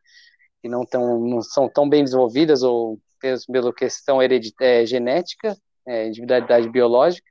que 0.62 0.70
não, 0.70 0.86
tão, 0.86 1.20
não 1.20 1.42
são 1.42 1.68
tão 1.68 1.90
bem 1.90 2.04
desenvolvidas 2.04 2.62
ou 2.62 3.00
pela 3.20 3.74
questão 3.74 4.22
hereditária, 4.22 4.84
é, 4.84 4.86
genética, 4.86 5.58
é, 5.88 6.08
individualidade 6.08 6.70
biológica. 6.70 7.30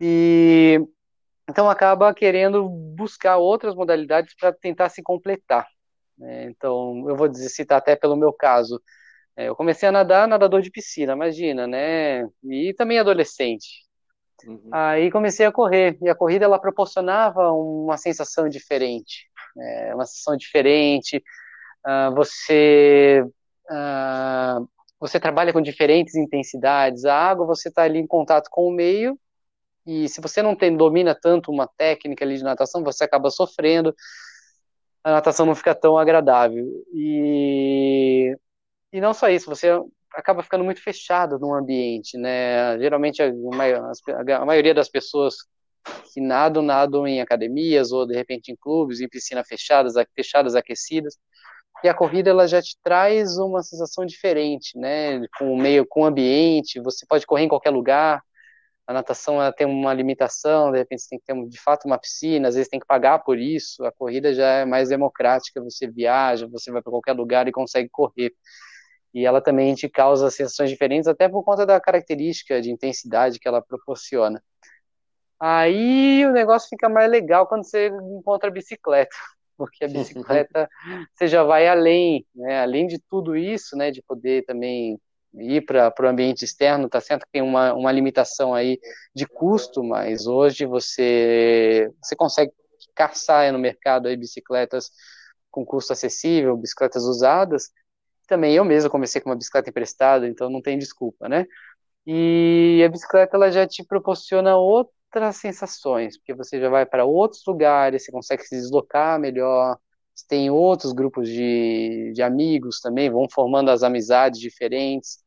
E 0.00 0.80
então 1.48 1.68
acaba 1.68 2.14
querendo 2.14 2.68
buscar 2.68 3.36
outras 3.36 3.74
modalidades 3.74 4.34
para 4.38 4.52
tentar 4.52 4.88
se 4.88 5.02
completar. 5.02 5.66
Né? 6.16 6.44
Então, 6.44 7.04
eu 7.08 7.16
vou 7.16 7.26
dizer, 7.26 7.48
citar 7.48 7.78
até 7.78 7.96
pelo 7.96 8.16
meu 8.16 8.32
caso. 8.32 8.80
É, 9.36 9.48
eu 9.48 9.56
comecei 9.56 9.88
a 9.88 9.92
nadar, 9.92 10.28
nadador 10.28 10.62
de 10.62 10.70
piscina, 10.70 11.12
imagina, 11.12 11.66
né? 11.66 12.28
E 12.44 12.72
também 12.74 12.98
adolescente. 12.98 13.84
Uhum. 14.46 14.68
Aí 14.72 15.10
comecei 15.10 15.44
a 15.44 15.52
correr, 15.52 15.98
e 16.00 16.08
a 16.08 16.14
corrida 16.14 16.44
ela 16.44 16.58
proporcionava 16.58 17.50
uma 17.52 17.96
sensação 17.96 18.48
diferente. 18.48 19.28
É, 19.58 19.94
uma 19.94 20.06
sensação 20.06 20.36
diferente. 20.36 21.22
Uh, 21.86 22.14
você 22.14 23.24
uh, 23.70 24.68
você 25.00 25.18
trabalha 25.18 25.52
com 25.52 25.60
diferentes 25.60 26.14
intensidades. 26.14 27.04
A 27.06 27.14
água, 27.14 27.46
você 27.46 27.70
está 27.70 27.82
ali 27.82 27.98
em 27.98 28.06
contato 28.06 28.48
com 28.50 28.68
o 28.68 28.72
meio 28.72 29.18
e 29.90 30.08
se 30.08 30.20
você 30.20 30.40
não 30.40 30.54
tem, 30.54 30.76
domina 30.76 31.18
tanto 31.20 31.50
uma 31.50 31.66
técnica 31.66 32.24
ali 32.24 32.36
de 32.36 32.44
natação, 32.44 32.84
você 32.84 33.02
acaba 33.02 33.28
sofrendo, 33.28 33.92
a 35.02 35.10
natação 35.10 35.44
não 35.44 35.54
fica 35.56 35.74
tão 35.74 35.98
agradável. 35.98 36.64
E, 36.94 38.36
e 38.92 39.00
não 39.00 39.12
só 39.12 39.28
isso, 39.28 39.48
você 39.48 39.68
acaba 40.14 40.44
ficando 40.44 40.62
muito 40.62 40.80
fechado 40.80 41.40
no 41.40 41.52
ambiente, 41.52 42.16
né? 42.16 42.78
Geralmente 42.78 43.20
a, 43.20 43.32
a 44.40 44.46
maioria 44.46 44.72
das 44.74 44.88
pessoas 44.88 45.34
que 46.14 46.20
nadam, 46.20 46.62
nadam 46.62 47.04
em 47.04 47.20
academias 47.20 47.90
ou 47.90 48.06
de 48.06 48.14
repente 48.14 48.52
em 48.52 48.56
clubes, 48.56 49.00
em 49.00 49.08
piscinas 49.08 49.48
fechadas, 49.48 49.94
fechadas, 50.14 50.54
aquecidas. 50.54 51.18
E 51.82 51.88
a 51.88 51.94
corrida 51.94 52.30
ela 52.30 52.46
já 52.46 52.62
te 52.62 52.76
traz 52.80 53.38
uma 53.38 53.62
sensação 53.62 54.06
diferente, 54.06 54.78
né? 54.78 55.20
Com 55.36 55.52
o 55.52 55.58
meio, 55.58 55.84
com 55.84 56.02
o 56.02 56.04
ambiente, 56.04 56.78
você 56.80 57.04
pode 57.08 57.26
correr 57.26 57.44
em 57.44 57.48
qualquer 57.48 57.70
lugar, 57.70 58.22
a 58.86 58.92
natação 58.92 59.36
ela 59.36 59.52
tem 59.52 59.66
uma 59.66 59.94
limitação, 59.94 60.72
de 60.72 60.78
repente 60.78 61.02
você 61.02 61.10
tem 61.10 61.18
que 61.18 61.24
ter 61.24 61.48
de 61.48 61.60
fato 61.60 61.86
uma 61.86 61.98
piscina, 61.98 62.48
às 62.48 62.54
vezes 62.54 62.68
tem 62.68 62.80
que 62.80 62.86
pagar 62.86 63.20
por 63.20 63.38
isso, 63.38 63.84
a 63.84 63.92
corrida 63.92 64.34
já 64.34 64.46
é 64.46 64.64
mais 64.64 64.88
democrática, 64.88 65.62
você 65.62 65.86
viaja, 65.86 66.48
você 66.48 66.72
vai 66.72 66.82
para 66.82 66.90
qualquer 66.90 67.12
lugar 67.12 67.46
e 67.46 67.52
consegue 67.52 67.88
correr. 67.88 68.34
E 69.12 69.24
ela 69.26 69.40
também 69.40 69.74
te 69.74 69.88
causa 69.88 70.30
sensações 70.30 70.70
diferentes, 70.70 71.08
até 71.08 71.28
por 71.28 71.42
conta 71.44 71.66
da 71.66 71.80
característica 71.80 72.60
de 72.60 72.70
intensidade 72.70 73.38
que 73.38 73.48
ela 73.48 73.62
proporciona. 73.62 74.42
Aí 75.38 76.24
o 76.26 76.32
negócio 76.32 76.68
fica 76.68 76.88
mais 76.88 77.10
legal 77.10 77.46
quando 77.46 77.64
você 77.64 77.88
encontra 77.88 78.50
a 78.50 78.52
bicicleta, 78.52 79.16
porque 79.56 79.84
a 79.84 79.88
bicicleta 79.88 80.68
você 81.14 81.26
já 81.26 81.42
vai 81.42 81.66
além, 81.66 82.26
né? 82.34 82.60
Além 82.60 82.86
de 82.86 82.98
tudo 83.08 83.36
isso, 83.36 83.76
né? 83.76 83.90
De 83.90 84.02
poder 84.02 84.44
também 84.44 84.98
ir 85.34 85.64
para 85.64 85.92
o 86.00 86.06
ambiente 86.06 86.44
externo, 86.44 86.88
tá 86.88 87.00
certo 87.00 87.24
que 87.24 87.32
tem 87.32 87.42
uma, 87.42 87.72
uma 87.74 87.92
limitação 87.92 88.54
aí 88.54 88.78
de 89.14 89.26
custo, 89.26 89.82
mas 89.84 90.26
hoje 90.26 90.66
você, 90.66 91.90
você 92.02 92.16
consegue 92.16 92.52
caçar 92.94 93.52
no 93.52 93.58
mercado 93.58 94.08
aí 94.08 94.16
bicicletas 94.16 94.90
com 95.50 95.64
custo 95.64 95.92
acessível, 95.92 96.56
bicicletas 96.56 97.04
usadas. 97.04 97.70
Também 98.26 98.54
eu 98.54 98.64
mesmo 98.64 98.90
comecei 98.90 99.20
com 99.20 99.30
uma 99.30 99.36
bicicleta 99.36 99.70
emprestada, 99.70 100.26
então 100.28 100.50
não 100.50 100.62
tem 100.62 100.78
desculpa, 100.78 101.28
né? 101.28 101.46
E 102.06 102.82
a 102.84 102.88
bicicleta 102.88 103.36
ela 103.36 103.50
já 103.50 103.66
te 103.66 103.84
proporciona 103.84 104.56
outras 104.56 105.36
sensações, 105.36 106.16
porque 106.18 106.34
você 106.34 106.60
já 106.60 106.68
vai 106.68 106.86
para 106.86 107.04
outros 107.04 107.42
lugares, 107.46 108.04
você 108.04 108.12
consegue 108.12 108.44
se 108.44 108.56
deslocar 108.56 109.18
melhor, 109.18 109.78
tem 110.26 110.50
outros 110.50 110.92
grupos 110.92 111.28
de, 111.28 112.12
de 112.14 112.22
amigos 112.22 112.80
também, 112.80 113.10
vão 113.10 113.26
formando 113.30 113.70
as 113.70 113.82
amizades 113.82 114.40
diferentes. 114.40 115.18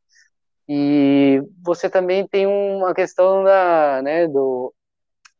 E 0.67 1.41
você 1.63 1.89
também 1.89 2.27
tem 2.27 2.47
uma 2.47 2.93
questão 2.93 3.43
da, 3.43 4.01
né, 4.01 4.27
do, 4.27 4.73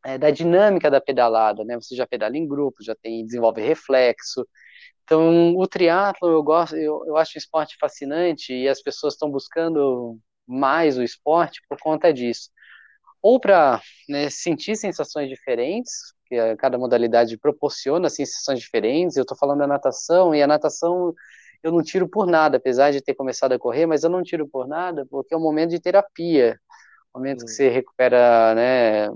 é, 0.05 0.17
da 0.17 0.31
dinâmica 0.31 0.91
da 0.91 1.01
pedalada, 1.01 1.63
né? 1.63 1.75
Você 1.75 1.95
já 1.95 2.05
pedala 2.05 2.37
em 2.37 2.47
grupo, 2.47 2.83
já 2.83 2.95
tem 2.95 3.25
desenvolve 3.25 3.61
reflexo. 3.61 4.47
Então, 5.03 5.55
o 5.57 5.67
triatlo 5.67 6.29
eu 6.29 6.43
gosto, 6.43 6.75
eu, 6.75 7.03
eu 7.07 7.17
acho 7.17 7.33
o 7.35 7.39
esporte 7.39 7.77
fascinante 7.79 8.53
e 8.53 8.67
as 8.69 8.81
pessoas 8.81 9.13
estão 9.13 9.29
buscando 9.31 10.19
mais 10.47 10.97
o 10.97 11.03
esporte 11.03 11.61
por 11.69 11.77
conta 11.79 12.13
disso. 12.13 12.49
Ou 13.21 13.39
para 13.39 13.81
né, 14.09 14.29
sentir 14.29 14.75
sensações 14.75 15.29
diferentes, 15.29 15.93
que 16.33 16.55
cada 16.57 16.77
modalidade 16.77 17.37
proporciona 17.37 18.07
assim, 18.07 18.25
sensações 18.25 18.59
diferentes. 18.59 19.15
Eu 19.15 19.21
estou 19.21 19.37
falando 19.37 19.59
da 19.59 19.67
natação, 19.67 20.33
e 20.33 20.41
a 20.41 20.47
natação 20.47 21.13
eu 21.61 21.71
não 21.71 21.81
tiro 21.81 22.07
por 22.07 22.25
nada, 22.25 22.57
apesar 22.57 22.91
de 22.91 23.01
ter 23.01 23.13
começado 23.13 23.53
a 23.53 23.59
correr, 23.59 23.85
mas 23.85 24.03
eu 24.03 24.09
não 24.09 24.23
tiro 24.23 24.47
por 24.47 24.67
nada, 24.67 25.05
porque 25.09 25.33
é 25.33 25.37
um 25.37 25.41
momento 25.41 25.69
de 25.69 25.79
terapia. 25.79 26.59
Momento 27.15 27.45
que 27.45 27.51
você 27.51 27.69
recupera, 27.69 28.55
né? 28.55 29.07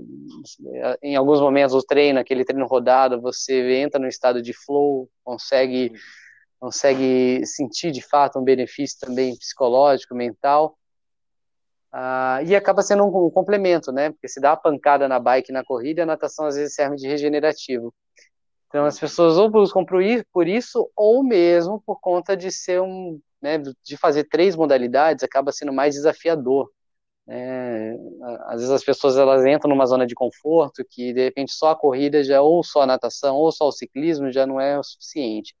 Em 1.02 1.16
alguns 1.16 1.40
momentos 1.40 1.74
o 1.74 1.82
treino, 1.82 2.20
aquele 2.20 2.44
treino 2.44 2.64
rodado, 2.64 3.20
você 3.20 3.80
entra 3.80 4.00
no 4.00 4.06
estado 4.06 4.40
de 4.40 4.52
flow, 4.52 5.10
consegue, 5.24 5.92
consegue 6.60 7.44
sentir 7.44 7.90
de 7.90 8.00
fato 8.00 8.38
um 8.38 8.44
benefício 8.44 8.98
também 9.00 9.36
psicológico, 9.36 10.14
mental. 10.14 10.77
Ah, 11.92 12.40
e 12.44 12.54
acaba 12.54 12.82
sendo 12.82 13.04
um, 13.04 13.26
um, 13.26 13.30
complemento, 13.30 13.90
né? 13.90 14.10
Porque 14.10 14.28
se 14.28 14.40
dá 14.40 14.52
a 14.52 14.56
pancada 14.56 15.08
na 15.08 15.18
bike 15.18 15.52
na 15.52 15.64
corrida, 15.64 16.02
a 16.02 16.06
natação 16.06 16.46
às 16.46 16.56
vezes 16.56 16.74
serve 16.74 16.96
de 16.96 17.08
regenerativo. 17.08 17.94
Então 18.68 18.84
as 18.84 18.98
pessoas 18.98 19.38
ou 19.38 19.50
buscam 19.50 19.84
por 19.84 20.46
isso 20.46 20.90
ou 20.94 21.24
mesmo 21.24 21.82
por 21.86 21.98
conta 22.00 22.36
de 22.36 22.52
ser 22.52 22.80
um, 22.82 23.18
né, 23.40 23.58
de 23.58 23.96
fazer 23.96 24.24
três 24.24 24.54
modalidades 24.56 25.24
acaba 25.24 25.52
sendo 25.52 25.72
mais 25.72 25.94
desafiador. 25.94 26.70
É, 27.30 27.94
às 28.46 28.56
vezes 28.56 28.70
as 28.70 28.84
pessoas 28.84 29.16
elas 29.18 29.44
entram 29.46 29.70
numa 29.70 29.86
zona 29.86 30.06
de 30.06 30.14
conforto 30.14 30.82
que 30.90 31.12
de 31.12 31.24
repente 31.24 31.52
só 31.52 31.70
a 31.70 31.76
corrida 31.76 32.24
já 32.24 32.40
ou 32.40 32.64
só 32.64 32.82
a 32.82 32.86
natação 32.86 33.36
ou 33.36 33.52
só 33.52 33.68
o 33.68 33.72
ciclismo 33.72 34.32
já 34.32 34.46
não 34.46 34.60
é 34.60 34.78
o 34.78 34.82
suficiente 34.82 35.54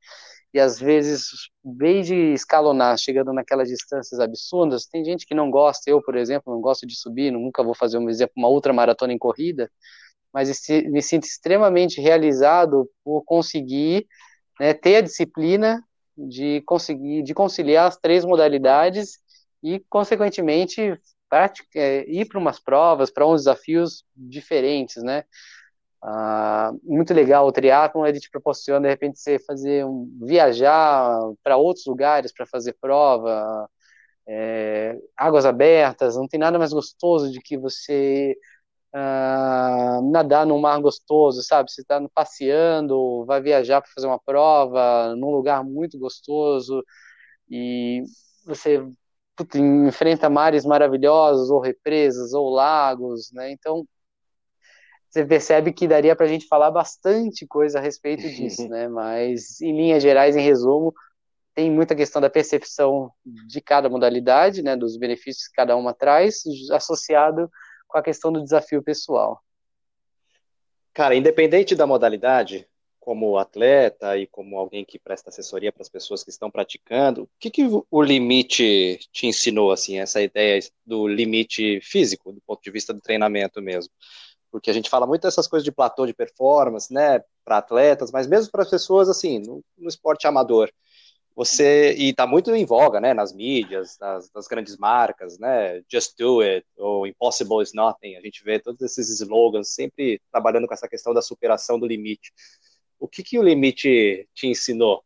e 0.58 0.60
às 0.60 0.76
vezes, 0.76 1.28
em 1.64 1.76
vez 1.76 2.04
de 2.08 2.16
escalonar, 2.32 2.98
chegando 2.98 3.32
naquelas 3.32 3.68
distâncias 3.68 4.18
absurdas, 4.18 4.86
tem 4.86 5.04
gente 5.04 5.24
que 5.24 5.32
não 5.32 5.52
gosta, 5.52 5.88
eu, 5.88 6.02
por 6.02 6.16
exemplo, 6.16 6.52
não 6.52 6.60
gosto 6.60 6.84
de 6.84 6.98
subir, 6.98 7.30
nunca 7.30 7.62
vou 7.62 7.74
fazer, 7.74 7.96
um 7.96 8.10
exemplo, 8.10 8.32
uma 8.36 8.48
ultramaratona 8.48 9.12
em 9.12 9.18
corrida, 9.18 9.70
mas 10.34 10.50
me 10.86 11.00
sinto 11.00 11.24
extremamente 11.26 12.00
realizado 12.00 12.90
por 13.04 13.22
conseguir 13.22 14.04
né, 14.58 14.74
ter 14.74 14.96
a 14.96 15.00
disciplina 15.00 15.80
de 16.16 16.60
conseguir 16.66 17.22
de 17.22 17.32
conciliar 17.32 17.86
as 17.86 17.96
três 17.96 18.24
modalidades 18.24 19.20
e, 19.62 19.78
consequentemente, 19.88 21.00
é, 21.76 22.04
ir 22.10 22.26
para 22.26 22.38
umas 22.40 22.58
provas, 22.58 23.12
para 23.12 23.28
uns 23.28 23.42
desafios 23.42 24.04
diferentes, 24.16 25.04
né? 25.04 25.22
Ah, 26.02 26.72
muito 26.84 27.12
legal 27.12 27.46
o 27.46 27.52
triatlon, 27.52 28.06
ele 28.06 28.20
te 28.20 28.30
proporciona 28.30 28.82
de 28.82 28.88
repente 28.88 29.18
você 29.20 29.38
fazer 29.40 29.84
um, 29.84 30.08
viajar 30.22 31.18
para 31.42 31.56
outros 31.56 31.86
lugares 31.86 32.32
para 32.32 32.46
fazer 32.46 32.76
prova, 32.80 33.68
é, 34.28 34.96
águas 35.16 35.46
abertas, 35.46 36.16
não 36.16 36.28
tem 36.28 36.40
nada 36.40 36.58
mais 36.58 36.72
gostoso 36.72 37.32
de 37.32 37.40
que 37.40 37.58
você 37.58 38.36
ah, 38.92 40.00
nadar 40.04 40.46
num 40.46 40.60
mar 40.60 40.80
gostoso, 40.80 41.42
sabe? 41.42 41.70
Você 41.70 41.82
está 41.82 42.00
passeando, 42.14 43.24
vai 43.26 43.40
viajar 43.40 43.80
para 43.82 43.90
fazer 43.94 44.06
uma 44.06 44.18
prova 44.20 45.14
num 45.16 45.30
lugar 45.30 45.64
muito 45.64 45.98
gostoso 45.98 46.84
e 47.50 48.02
você 48.46 48.84
putz, 49.36 49.56
enfrenta 49.56 50.30
mares 50.30 50.64
maravilhosos 50.66 51.50
ou 51.50 51.60
represas 51.60 52.32
ou 52.34 52.50
lagos, 52.50 53.30
né? 53.32 53.50
Então 53.52 53.86
você 55.08 55.24
percebe 55.24 55.72
que 55.72 55.88
daria 55.88 56.14
para 56.14 56.26
a 56.26 56.28
gente 56.28 56.46
falar 56.46 56.70
bastante 56.70 57.46
coisa 57.46 57.78
a 57.78 57.82
respeito 57.82 58.22
disso, 58.28 58.68
né? 58.68 58.88
Mas, 58.88 59.60
em 59.60 59.74
linhas 59.74 60.02
gerais, 60.02 60.36
em 60.36 60.42
resumo, 60.42 60.94
tem 61.54 61.70
muita 61.70 61.96
questão 61.96 62.20
da 62.20 62.30
percepção 62.30 63.10
de 63.24 63.60
cada 63.60 63.88
modalidade, 63.88 64.62
né? 64.62 64.76
Dos 64.76 64.96
benefícios 64.96 65.48
que 65.48 65.54
cada 65.54 65.76
uma 65.76 65.94
traz, 65.94 66.42
associado 66.70 67.50
com 67.86 67.98
a 67.98 68.02
questão 68.02 68.30
do 68.30 68.42
desafio 68.42 68.82
pessoal. 68.82 69.42
Cara, 70.92 71.14
independente 71.14 71.74
da 71.74 71.86
modalidade, 71.86 72.68
como 73.08 73.38
atleta 73.38 74.18
e 74.18 74.26
como 74.26 74.58
alguém 74.58 74.84
que 74.84 74.98
presta 74.98 75.30
assessoria 75.30 75.72
para 75.72 75.80
as 75.80 75.88
pessoas 75.88 76.22
que 76.22 76.28
estão 76.28 76.50
praticando, 76.50 77.22
o 77.22 77.28
que, 77.40 77.50
que 77.50 77.62
o 77.90 78.02
limite 78.02 78.98
te 79.10 79.26
ensinou, 79.26 79.72
assim, 79.72 79.98
essa 79.98 80.20
ideia 80.20 80.60
do 80.84 81.08
limite 81.08 81.80
físico, 81.80 82.32
do 82.32 82.40
ponto 82.42 82.62
de 82.62 82.70
vista 82.70 82.92
do 82.92 83.00
treinamento 83.00 83.62
mesmo? 83.62 83.90
Porque 84.58 84.70
a 84.70 84.74
gente 84.74 84.90
fala 84.90 85.06
muito 85.06 85.22
dessas 85.22 85.46
coisas 85.46 85.64
de 85.64 85.70
platô 85.70 86.04
de 86.04 86.12
performance, 86.12 86.92
né, 86.92 87.22
para 87.44 87.58
atletas, 87.58 88.10
mas 88.10 88.26
mesmo 88.26 88.50
para 88.50 88.62
as 88.62 88.70
pessoas, 88.70 89.08
assim, 89.08 89.38
no, 89.38 89.64
no, 89.76 89.88
esporte 89.88 90.26
amador. 90.26 90.70
Você, 91.36 91.94
e 91.96 92.10
está 92.10 92.26
muito 92.26 92.52
em 92.52 92.66
voga, 92.66 93.00
né, 93.00 93.14
nas 93.14 93.32
mídias, 93.32 93.96
nas, 94.00 94.28
nas, 94.34 94.48
grandes 94.48 94.76
marcas, 94.76 95.38
né, 95.38 95.80
Just 95.90 96.16
Do 96.18 96.40
It, 96.40 96.66
ou 96.76 97.06
Impossible 97.06 97.62
is 97.62 97.72
Nothing, 97.72 98.16
a 98.16 98.20
gente 98.20 98.42
vê 98.42 98.58
todos 98.58 98.82
esses 98.82 99.08
slogans 99.20 99.72
sempre 99.72 100.20
trabalhando 100.32 100.66
com 100.66 100.74
essa 100.74 100.88
questão 100.88 101.14
da 101.14 101.22
superação 101.22 101.78
do 101.78 101.86
limite. 101.86 102.32
O 102.98 103.06
que, 103.06 103.22
que 103.22 103.38
o 103.38 103.42
limite 103.42 104.28
te 104.34 104.48
ensinou? 104.48 105.04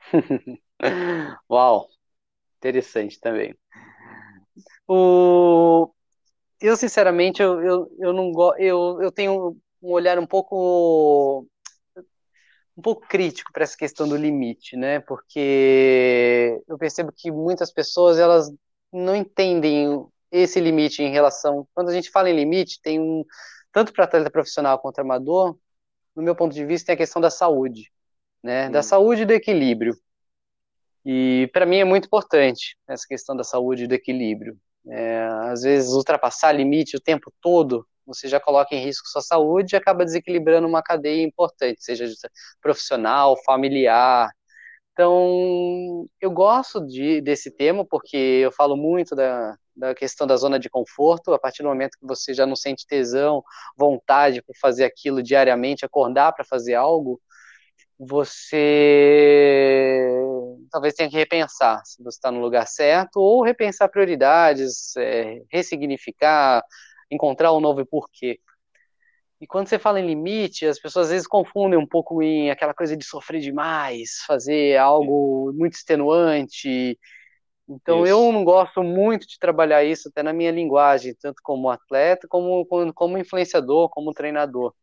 Uau, 1.50 1.88
interessante 2.56 3.20
também. 3.20 3.54
O, 4.86 5.92
eu 6.60 6.76
sinceramente 6.76 7.42
eu, 7.42 7.60
eu, 7.62 7.96
eu 7.98 8.12
não 8.12 8.32
eu, 8.58 9.02
eu 9.02 9.12
tenho 9.12 9.56
um 9.82 9.90
olhar 9.92 10.18
um 10.18 10.26
pouco 10.26 11.46
um 12.76 12.82
pouco 12.82 13.06
crítico 13.08 13.52
para 13.52 13.64
essa 13.64 13.76
questão 13.76 14.08
do 14.08 14.16
limite, 14.16 14.76
né? 14.76 15.00
Porque 15.00 16.62
eu 16.68 16.78
percebo 16.78 17.12
que 17.14 17.30
muitas 17.30 17.72
pessoas 17.72 18.18
elas 18.18 18.48
não 18.92 19.16
entendem 19.16 20.06
esse 20.30 20.60
limite 20.60 21.02
em 21.02 21.10
relação 21.10 21.66
quando 21.74 21.88
a 21.88 21.92
gente 21.92 22.10
fala 22.10 22.30
em 22.30 22.36
limite 22.36 22.80
tem 22.82 23.00
um 23.00 23.24
tanto 23.72 23.92
para 23.92 24.04
atleta 24.04 24.30
profissional 24.30 24.78
quanto 24.78 25.00
amador, 25.00 25.56
no 26.14 26.22
meu 26.22 26.34
ponto 26.34 26.54
de 26.54 26.64
vista 26.64 26.86
tem 26.86 26.94
a 26.94 26.98
questão 26.98 27.20
da 27.20 27.30
saúde, 27.30 27.90
né? 28.42 28.68
Hum. 28.68 28.72
Da 28.72 28.82
saúde 28.82 29.22
e 29.22 29.26
do 29.26 29.32
equilíbrio. 29.32 29.96
E 31.04 31.48
para 31.52 31.66
mim 31.66 31.78
é 31.78 31.84
muito 31.84 32.06
importante 32.06 32.76
essa 32.86 33.06
questão 33.08 33.36
da 33.36 33.44
saúde 33.44 33.84
e 33.84 33.86
do 33.86 33.94
equilíbrio. 33.94 34.58
É, 34.90 35.26
às 35.50 35.62
vezes, 35.62 35.92
ultrapassar 35.92 36.52
limite 36.52 36.96
o 36.96 37.00
tempo 37.00 37.32
todo, 37.40 37.86
você 38.06 38.26
já 38.28 38.40
coloca 38.40 38.74
em 38.74 38.82
risco 38.82 39.06
sua 39.08 39.20
saúde 39.22 39.74
e 39.74 39.76
acaba 39.76 40.04
desequilibrando 40.04 40.66
uma 40.66 40.82
cadeia 40.82 41.22
importante, 41.22 41.84
seja 41.84 42.06
profissional, 42.60 43.36
familiar. 43.44 44.30
Então, 44.92 46.06
eu 46.20 46.30
gosto 46.30 46.84
de, 46.86 47.20
desse 47.20 47.50
tema 47.50 47.84
porque 47.84 48.16
eu 48.16 48.50
falo 48.50 48.76
muito 48.76 49.14
da, 49.14 49.56
da 49.76 49.94
questão 49.94 50.26
da 50.26 50.36
zona 50.36 50.58
de 50.58 50.68
conforto. 50.68 51.32
A 51.32 51.38
partir 51.38 51.62
do 51.62 51.68
momento 51.68 51.98
que 52.00 52.06
você 52.06 52.34
já 52.34 52.44
não 52.46 52.56
sente 52.56 52.86
tesão, 52.86 53.42
vontade 53.76 54.42
por 54.42 54.56
fazer 54.60 54.84
aquilo 54.84 55.22
diariamente, 55.22 55.84
acordar 55.84 56.32
para 56.32 56.44
fazer 56.44 56.74
algo, 56.74 57.20
você 57.98 59.88
talvez 60.70 60.94
tenha 60.94 61.10
que 61.10 61.16
repensar 61.16 61.82
se 61.84 62.02
você 62.02 62.16
está 62.16 62.30
no 62.30 62.40
lugar 62.40 62.66
certo 62.66 63.16
ou 63.16 63.42
repensar 63.42 63.88
prioridades, 63.88 64.96
é, 64.96 65.42
ressignificar, 65.50 66.62
encontrar 67.10 67.52
um 67.52 67.60
novo 67.60 67.84
porquê. 67.84 68.38
E 69.40 69.46
quando 69.46 69.68
você 69.68 69.78
fala 69.78 70.00
em 70.00 70.06
limite, 70.06 70.66
as 70.66 70.80
pessoas 70.80 71.06
às 71.06 71.12
vezes 71.12 71.26
confundem 71.26 71.78
um 71.78 71.86
pouco 71.86 72.22
em 72.22 72.50
aquela 72.50 72.74
coisa 72.74 72.96
de 72.96 73.04
sofrer 73.04 73.40
demais, 73.40 74.22
fazer 74.26 74.76
algo 74.76 75.52
muito 75.54 75.74
extenuante. 75.74 76.98
Então 77.68 78.04
isso. 78.04 78.12
eu 78.12 78.32
não 78.32 78.44
gosto 78.44 78.82
muito 78.82 79.26
de 79.28 79.38
trabalhar 79.38 79.84
isso 79.84 80.08
até 80.08 80.22
na 80.22 80.32
minha 80.32 80.50
linguagem, 80.50 81.14
tanto 81.20 81.40
como 81.42 81.70
atleta, 81.70 82.26
como, 82.28 82.66
como, 82.66 82.92
como 82.92 83.18
influenciador, 83.18 83.88
como 83.90 84.12
treinador. 84.12 84.74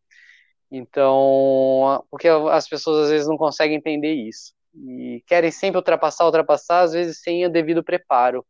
Então, 0.71 2.03
porque 2.09 2.27
as 2.27 2.67
pessoas 2.67 3.05
às 3.05 3.11
vezes 3.11 3.27
não 3.27 3.37
conseguem 3.37 3.77
entender 3.77 4.13
isso 4.13 4.53
e 4.75 5.23
querem 5.25 5.51
sempre 5.51 5.77
ultrapassar, 5.77 6.25
ultrapassar, 6.25 6.81
às 6.81 6.93
vezes 6.93 7.21
sem 7.21 7.45
o 7.45 7.49
devido 7.49 7.83
preparo. 7.83 8.45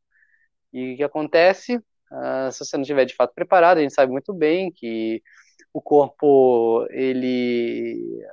E 0.73 0.93
o 0.93 0.97
que 0.97 1.03
acontece? 1.03 1.77
Uh, 2.11 2.51
se 2.51 2.59
você 2.65 2.77
não 2.77 2.83
estiver 2.83 3.05
de 3.05 3.15
fato 3.15 3.33
preparado, 3.33 3.77
a 3.79 3.81
gente 3.81 3.93
sabe 3.93 4.11
muito 4.11 4.33
bem 4.33 4.71
que 4.71 5.21
o 5.73 5.81
corpo, 5.81 6.87
ele, 6.91 8.23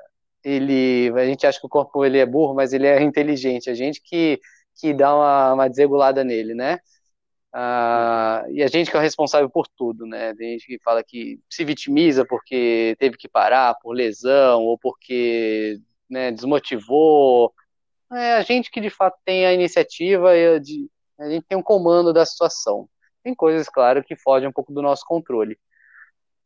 ele, 0.45 1.13
a 1.17 1.27
gente 1.27 1.47
acha 1.47 1.61
que 1.61 1.67
o 1.67 1.71
corpo 1.71 2.05
ele 2.05 2.19
é 2.19 2.27
burro, 2.27 2.55
mas 2.55 2.73
ele 2.73 2.87
é 2.87 3.01
inteligente. 3.03 3.71
A 3.71 3.75
gente 3.75 4.01
que 4.03 4.41
que 4.75 4.95
dá 4.95 5.15
uma, 5.15 5.53
uma 5.55 5.69
desregulada 5.69 6.25
nele, 6.25 6.55
né? 6.55 6.79
Uh, 7.55 8.51
e 8.51 8.63
a 8.63 8.67
gente 8.67 8.91
que 8.91 8.97
é 8.97 9.01
o 9.01 9.03
responsável 9.03 9.51
por 9.51 9.67
tudo, 9.69 10.07
né? 10.07 10.35
Tem 10.35 10.53
gente 10.53 10.67
que 10.67 10.79
fala 10.83 11.05
que 11.05 11.39
se 11.51 11.65
vitimiza 11.65 12.25
porque 12.25 12.97
teve 12.99 13.17
que 13.17 13.29
parar 13.29 13.75
por 13.75 13.93
lesão 13.93 14.63
ou 14.63 14.79
porque 14.79 15.79
né, 16.09 16.31
desmotivou 16.33 17.53
é 18.13 18.35
a 18.35 18.43
gente 18.43 18.71
que 18.71 18.81
de 18.81 18.91
fato 18.91 19.19
tem 19.25 19.47
a 19.47 19.55
iniciativa 19.55 20.37
e 20.37 20.47
a, 21.19 21.31
gente 21.31 21.47
tem 21.49 21.57
um 21.57 21.63
comando 21.63 22.13
da 22.13 22.27
situação. 22.27 22.89
Tem 23.23 23.35
coisas, 23.35 23.69
claro, 23.69 24.05
que 24.05 24.17
fogem 24.17 24.49
um 24.49 24.53
pouco 24.53 24.73
do 24.73 24.83
nosso 24.83 25.05
controle. 25.07 25.59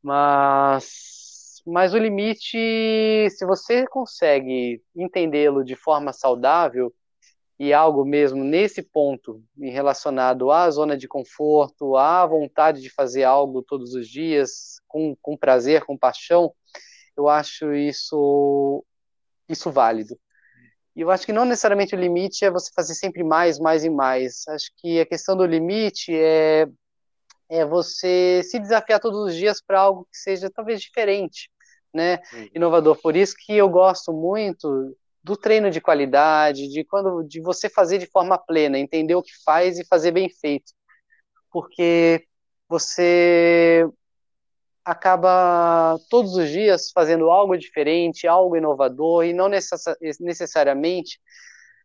Mas, 0.02 1.62
mas 1.66 1.92
o 1.92 1.98
limite, 1.98 3.28
se 3.30 3.44
você 3.44 3.86
consegue 3.88 4.80
entendê-lo 4.94 5.64
de 5.64 5.74
forma 5.74 6.12
saudável 6.12 6.94
e 7.58 7.72
algo 7.72 8.04
mesmo 8.04 8.44
nesse 8.44 8.82
ponto 8.82 9.42
relacionado 9.58 10.50
à 10.50 10.70
zona 10.70 10.96
de 10.96 11.08
conforto, 11.08 11.96
à 11.96 12.26
vontade 12.26 12.82
de 12.82 12.90
fazer 12.90 13.24
algo 13.24 13.62
todos 13.62 13.94
os 13.94 14.08
dias 14.08 14.80
com, 14.86 15.16
com 15.22 15.36
prazer, 15.36 15.84
com 15.84 15.96
paixão, 15.96 16.52
eu 17.16 17.28
acho 17.28 17.72
isso 17.72 18.84
isso 19.48 19.70
válido. 19.70 20.18
E 20.94 21.02
eu 21.02 21.10
acho 21.10 21.26
que 21.26 21.32
não 21.32 21.44
necessariamente 21.44 21.94
o 21.94 21.98
limite 21.98 22.44
é 22.44 22.50
você 22.50 22.70
fazer 22.74 22.94
sempre 22.94 23.22
mais, 23.22 23.58
mais 23.58 23.84
e 23.84 23.90
mais. 23.90 24.46
Acho 24.48 24.70
que 24.76 24.98
a 24.98 25.06
questão 25.06 25.36
do 25.36 25.44
limite 25.44 26.14
é, 26.14 26.66
é 27.50 27.64
você 27.64 28.42
se 28.42 28.58
desafiar 28.58 28.98
todos 28.98 29.20
os 29.20 29.34
dias 29.34 29.62
para 29.62 29.80
algo 29.80 30.06
que 30.10 30.16
seja 30.16 30.50
talvez 30.50 30.80
diferente, 30.80 31.50
né? 31.92 32.18
Inovador. 32.54 32.96
Por 33.00 33.14
isso 33.14 33.34
que 33.38 33.54
eu 33.54 33.68
gosto 33.68 34.10
muito 34.12 34.96
do 35.26 35.36
treino 35.36 35.72
de 35.72 35.80
qualidade, 35.80 36.68
de 36.68 36.84
quando 36.84 37.24
de 37.24 37.40
você 37.40 37.68
fazer 37.68 37.98
de 37.98 38.06
forma 38.06 38.38
plena, 38.38 38.78
entender 38.78 39.16
o 39.16 39.22
que 39.22 39.32
faz 39.44 39.76
e 39.76 39.84
fazer 39.84 40.12
bem 40.12 40.30
feito. 40.30 40.72
Porque 41.50 42.24
você 42.68 43.84
acaba 44.84 45.98
todos 46.08 46.36
os 46.36 46.48
dias 46.48 46.92
fazendo 46.94 47.28
algo 47.28 47.58
diferente, 47.58 48.28
algo 48.28 48.56
inovador 48.56 49.24
e 49.24 49.32
não 49.32 49.48
necessariamente 49.48 51.18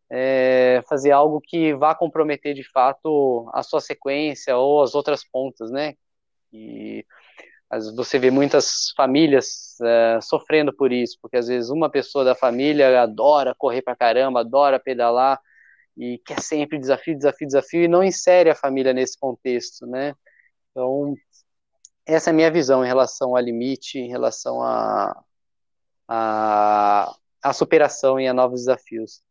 é, 0.08 0.84
fazer 0.88 1.10
algo 1.10 1.42
que 1.42 1.74
vá 1.74 1.96
comprometer 1.96 2.54
de 2.54 2.64
fato 2.72 3.50
a 3.56 3.64
sua 3.64 3.82
sequência 3.82 4.56
ou 4.56 4.84
as 4.84 4.94
outras 4.94 5.24
pontas, 5.28 5.72
né? 5.72 5.96
E 6.54 7.04
você 7.96 8.20
vê 8.20 8.30
muitas 8.30 8.92
famílias 8.96 9.80
é, 9.82 10.20
sofrendo 10.22 10.74
por 10.74 10.92
isso, 10.92 11.18
porque 11.22 11.38
às 11.38 11.48
vezes 11.48 11.70
uma 11.70 11.90
pessoa 11.90 12.26
da 12.26 12.36
família 12.36 13.02
adora 13.02 13.56
correr 13.58 13.82
pra 13.82 13.96
caramba, 13.96 14.42
adora 14.42 14.80
pedalar 14.80 15.40
e 15.98 16.18
quer 16.26 16.42
sempre 16.42 16.78
desafio, 16.78 17.16
desafio, 17.16 17.48
desafio 17.48 17.84
e 17.84 17.88
não 17.88 18.04
insere 18.04 18.50
a 18.50 18.56
família 18.56 18.94
nesse 18.94 19.18
contexto, 19.18 19.86
né? 19.86 20.14
Então, 20.72 21.16
essa 22.06 22.30
é 22.30 22.32
a 22.32 22.36
minha 22.36 22.52
visão 22.52 22.84
em 22.84 22.88
relação 22.88 23.36
ao 23.36 23.42
limite, 23.42 24.00
em 24.00 24.10
relação 24.10 24.62
a, 24.62 25.24
a, 26.08 27.16
a 27.42 27.54
superação 27.54 28.20
e 28.20 28.28
a 28.28 28.34
novos 28.34 28.62
desafios. 28.62 29.22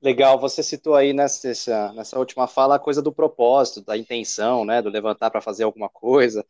Legal, 0.00 0.38
você 0.38 0.62
citou 0.62 0.94
aí 0.94 1.14
nessa, 1.14 1.92
nessa 1.94 2.18
última 2.18 2.46
fala 2.46 2.74
a 2.76 2.78
coisa 2.78 3.00
do 3.00 3.10
propósito, 3.10 3.82
da 3.82 3.96
intenção, 3.96 4.62
né, 4.62 4.82
do 4.82 4.90
levantar 4.90 5.30
para 5.30 5.40
fazer 5.40 5.64
alguma 5.64 5.88
coisa. 5.88 6.44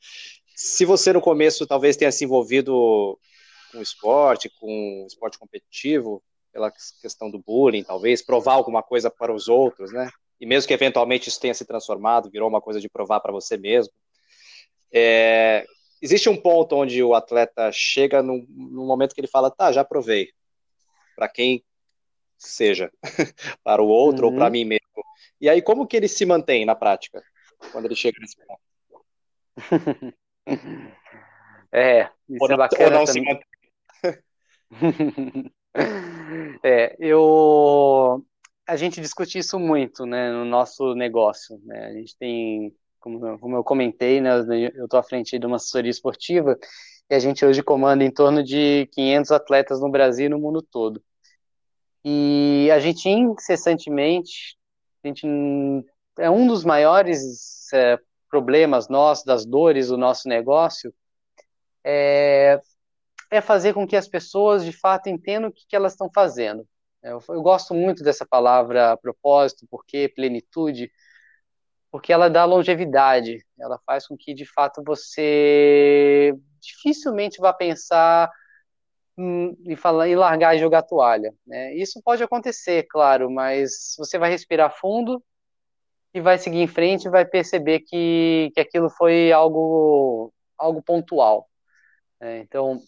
Se 0.55 0.85
você 0.85 1.13
no 1.13 1.21
começo 1.21 1.67
talvez 1.67 1.97
tenha 1.97 2.13
se 2.13 2.25
envolvido 2.25 3.19
com 3.73 3.83
esporte, 3.83 4.49
com 4.61 5.05
esporte 5.07 5.39
competitivo, 5.39 6.23
pela 6.53 6.73
questão 7.03 7.29
do 7.29 7.41
bullying, 7.41 7.83
talvez, 7.83 8.23
provar 8.23 8.55
alguma 8.55 8.81
coisa 8.81 9.11
para 9.11 9.35
os 9.35 9.49
outros, 9.49 9.93
né? 9.93 10.09
E 10.41 10.47
mesmo 10.47 10.69
que 10.69 10.75
eventualmente 10.75 11.29
isso 11.29 11.41
tenha 11.41 11.53
se 11.53 11.65
transformado, 11.65 12.31
virou 12.31 12.49
uma 12.49 12.61
coisa 12.61 12.81
de 12.81 12.89
provar 12.89 13.19
para 13.19 13.33
você 13.33 13.57
mesmo. 13.57 13.93
É, 14.93 15.67
existe 16.01 16.29
um 16.29 16.37
ponto 16.37 16.77
onde 16.77 17.03
o 17.03 17.15
atleta 17.15 17.73
chega 17.73 18.23
no, 18.23 18.47
momento 18.87 19.15
que 19.15 19.21
ele 19.21 19.27
fala, 19.27 19.51
tá, 19.51 19.73
já 19.73 19.85
provei. 19.85 20.29
Para 21.17 21.29
quem 21.29 21.65
seja 22.39 22.93
para 23.65 23.83
o 23.83 23.89
outro 23.89 24.27
uhum. 24.27 24.33
ou 24.33 24.39
para 24.39 24.51
mim 24.51 24.65
mesmo. 24.65 24.85
E 25.41 25.49
aí, 25.49 25.61
como 25.61 25.87
que 25.87 25.97
ele 25.97 26.09
se 26.09 26.25
mantém 26.25 26.65
na 26.65 26.77
prática, 26.77 27.23
quando 27.73 27.87
ele 27.87 27.97
chega 27.97 28.19
nesse 28.21 28.37
ponto? 28.37 28.61
é, 31.73 32.09
isso 32.29 32.39
ou 32.41 32.47
é 32.47 32.49
não, 32.49 32.55
é 32.55 32.57
bacana. 32.57 33.01
Ou 33.01 33.07
mantém. 33.07 33.41
é, 36.63 36.97
eu... 36.99 38.25
A 38.67 38.77
gente 38.77 39.01
discute 39.01 39.39
isso 39.39 39.59
muito, 39.59 40.07
né, 40.07 40.33
no 40.33 40.45
nosso 40.45 40.95
negócio, 40.95 41.61
né, 41.65 41.87
a 41.87 41.93
gente 41.93 42.17
tem, 42.17 42.75
como, 42.99 43.39
como 43.39 43.57
eu 43.57 43.65
comentei, 43.65 44.21
né, 44.23 44.31
eu 44.75 44.85
estou 44.85 44.99
à 44.99 45.03
frente 45.03 45.39
de 45.39 45.47
uma 45.47 45.57
assessoria 45.57 45.91
esportiva, 45.91 46.59
e 47.11 47.15
a 47.15 47.19
gente 47.19 47.45
hoje 47.45 47.63
comanda 47.63 48.03
em 48.03 48.11
torno 48.11 48.43
de 48.43 48.89
500 48.93 49.33
atletas 49.33 49.81
no 49.81 49.91
Brasil 49.91 50.27
e 50.27 50.31
no 50.31 50.39
mundo 50.39 50.63
todo. 50.63 51.03
E 52.03 52.71
a 52.73 52.79
gente 52.79 53.09
incessantemente, 53.09 54.57
a 55.03 55.09
gente, 55.09 55.27
é 56.19 56.31
um 56.31 56.47
dos 56.47 56.65
maiores 56.65 57.73
é, 57.73 57.99
problemas 58.35 58.89
nossos, 58.89 59.25
das 59.25 59.47
dores 59.47 59.87
do 59.87 59.97
nosso 59.97 60.29
negócio, 60.29 60.93
é, 61.85 62.61
é 63.31 63.41
fazer 63.41 63.73
com 63.73 63.87
que 63.87 63.97
as 63.97 64.09
pessoas 64.09 64.65
de 64.65 64.73
fato 64.73 65.09
entendam 65.09 65.51
o 65.51 65.53
que, 65.53 65.65
que 65.69 65.77
elas 65.77 65.93
estão 65.93 66.11
fazendo. 66.13 66.67
Eu, 67.01 67.23
eu, 67.29 67.43
gosto 67.43 67.73
muito 67.75 68.03
dessa 68.03 68.27
palavra 68.27 68.97
propósito, 68.97 69.67
porque 69.71 70.09
plenitude, 70.09 70.91
porque 71.93 72.13
ela 72.13 72.29
dá 72.29 72.45
longevidade, 72.45 73.47
ela 73.57 73.79
faz 73.87 74.09
com 74.09 74.17
que 74.17 74.35
de 74.35 74.45
fato 74.45 74.83
você 74.85 76.35
dificilmente 76.61 77.41
vá 77.41 77.53
pensar 77.53 78.29
e 79.65 79.77
falar 79.77 80.09
e 80.09 80.17
largar 80.17 80.57
e 80.57 80.59
jogar 80.59 80.83
toalha. 80.83 81.33
Né? 81.47 81.73
Isso 81.77 82.03
pode 82.03 82.25
acontecer, 82.25 82.85
claro, 82.91 83.31
mas 83.31 83.95
você 83.97 84.19
vai 84.19 84.29
respirar 84.29 84.77
fundo 84.77 85.23
e 86.15 86.21
vai 86.21 86.39
seguir 86.39 86.61
em 86.61 86.69
frente 86.69 87.07
e 87.07 87.11
vai 87.11 87.25
perceber 87.25 87.81
que, 87.81 88.53
que 88.55 88.61
aquilo 88.61 88.89
foi 88.89 89.33
algo, 89.33 90.33
algo 90.57 90.81
pontual. 90.81 91.49
Né? 92.21 92.39
Então, 92.39 92.81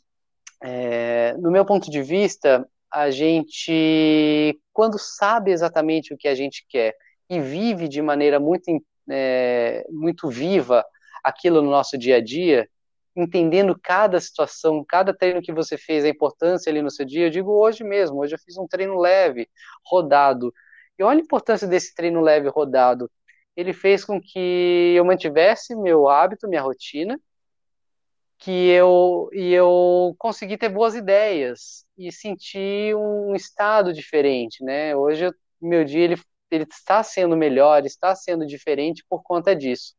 é, 0.63 1.35
no 1.39 1.51
meu 1.51 1.65
ponto 1.65 1.91
de 1.91 2.03
vista, 2.03 2.67
a 2.91 3.11
gente, 3.11 4.59
quando 4.73 4.97
sabe 4.99 5.51
exatamente 5.51 6.15
o 6.15 6.17
que 6.17 6.29
a 6.29 6.35
gente 6.37 6.65
quer 6.69 6.95
e 7.29 7.41
vive 7.41 7.89
de 7.89 8.01
maneira 8.01 8.39
muito, 8.39 8.71
é, 9.11 9.85
muito 9.91 10.29
viva 10.31 10.85
aquilo 11.23 11.61
no 11.61 11.71
nosso 11.71 11.99
dia 11.99 12.17
a 12.17 12.21
dia, 12.23 12.69
entendendo 13.17 13.77
cada 13.83 14.21
situação, 14.21 14.85
cada 14.87 15.13
treino 15.13 15.43
que 15.43 15.53
você 15.53 15.77
fez, 15.77 16.05
a 16.05 16.09
importância 16.09 16.71
ali 16.71 16.81
no 16.81 16.91
seu 16.91 17.05
dia. 17.05 17.27
Eu 17.27 17.31
digo 17.31 17.51
hoje 17.51 17.83
mesmo, 17.83 18.21
hoje 18.21 18.37
eu 18.37 18.39
fiz 18.39 18.57
um 18.57 18.69
treino 18.69 18.97
leve, 18.99 19.49
rodado. 19.85 20.55
E 20.99 21.03
olha 21.03 21.21
a 21.21 21.23
importância 21.23 21.67
desse 21.67 21.95
treino 21.95 22.21
leve, 22.21 22.49
rodado. 22.49 23.11
Ele 23.57 23.73
fez 23.73 24.05
com 24.05 24.21
que 24.21 24.95
eu 24.97 25.05
mantivesse 25.05 25.75
meu 25.75 26.09
hábito, 26.09 26.49
minha 26.49 26.63
rotina, 26.63 27.19
que 28.39 28.51
eu 28.69 29.29
e 29.33 29.53
eu 29.53 30.15
consegui 30.19 30.59
ter 30.59 30.69
boas 30.69 30.95
ideias 30.95 31.85
e 31.97 32.13
sentir 32.13 32.95
um 32.95 33.35
estado 33.35 33.93
diferente, 33.93 34.63
né? 34.63 34.95
Hoje 34.95 35.31
meu 35.61 35.85
dia 35.85 36.05
ele, 36.05 36.21
ele 36.51 36.65
está 36.65 37.03
sendo 37.03 37.37
melhor, 37.37 37.85
está 37.87 38.15
sendo 38.15 38.47
diferente 38.47 39.05
por 39.09 39.23
conta 39.23 39.57
disso. 39.57 39.95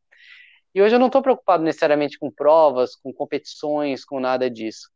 E 0.73 0.81
hoje 0.81 0.95
eu 0.95 0.99
não 0.99 1.07
estou 1.07 1.21
preocupado 1.21 1.63
necessariamente 1.63 2.19
com 2.19 2.29
provas, 2.31 2.95
com 2.95 3.11
competições, 3.11 4.05
com 4.05 4.19
nada 4.19 4.49
disso. 4.49 4.89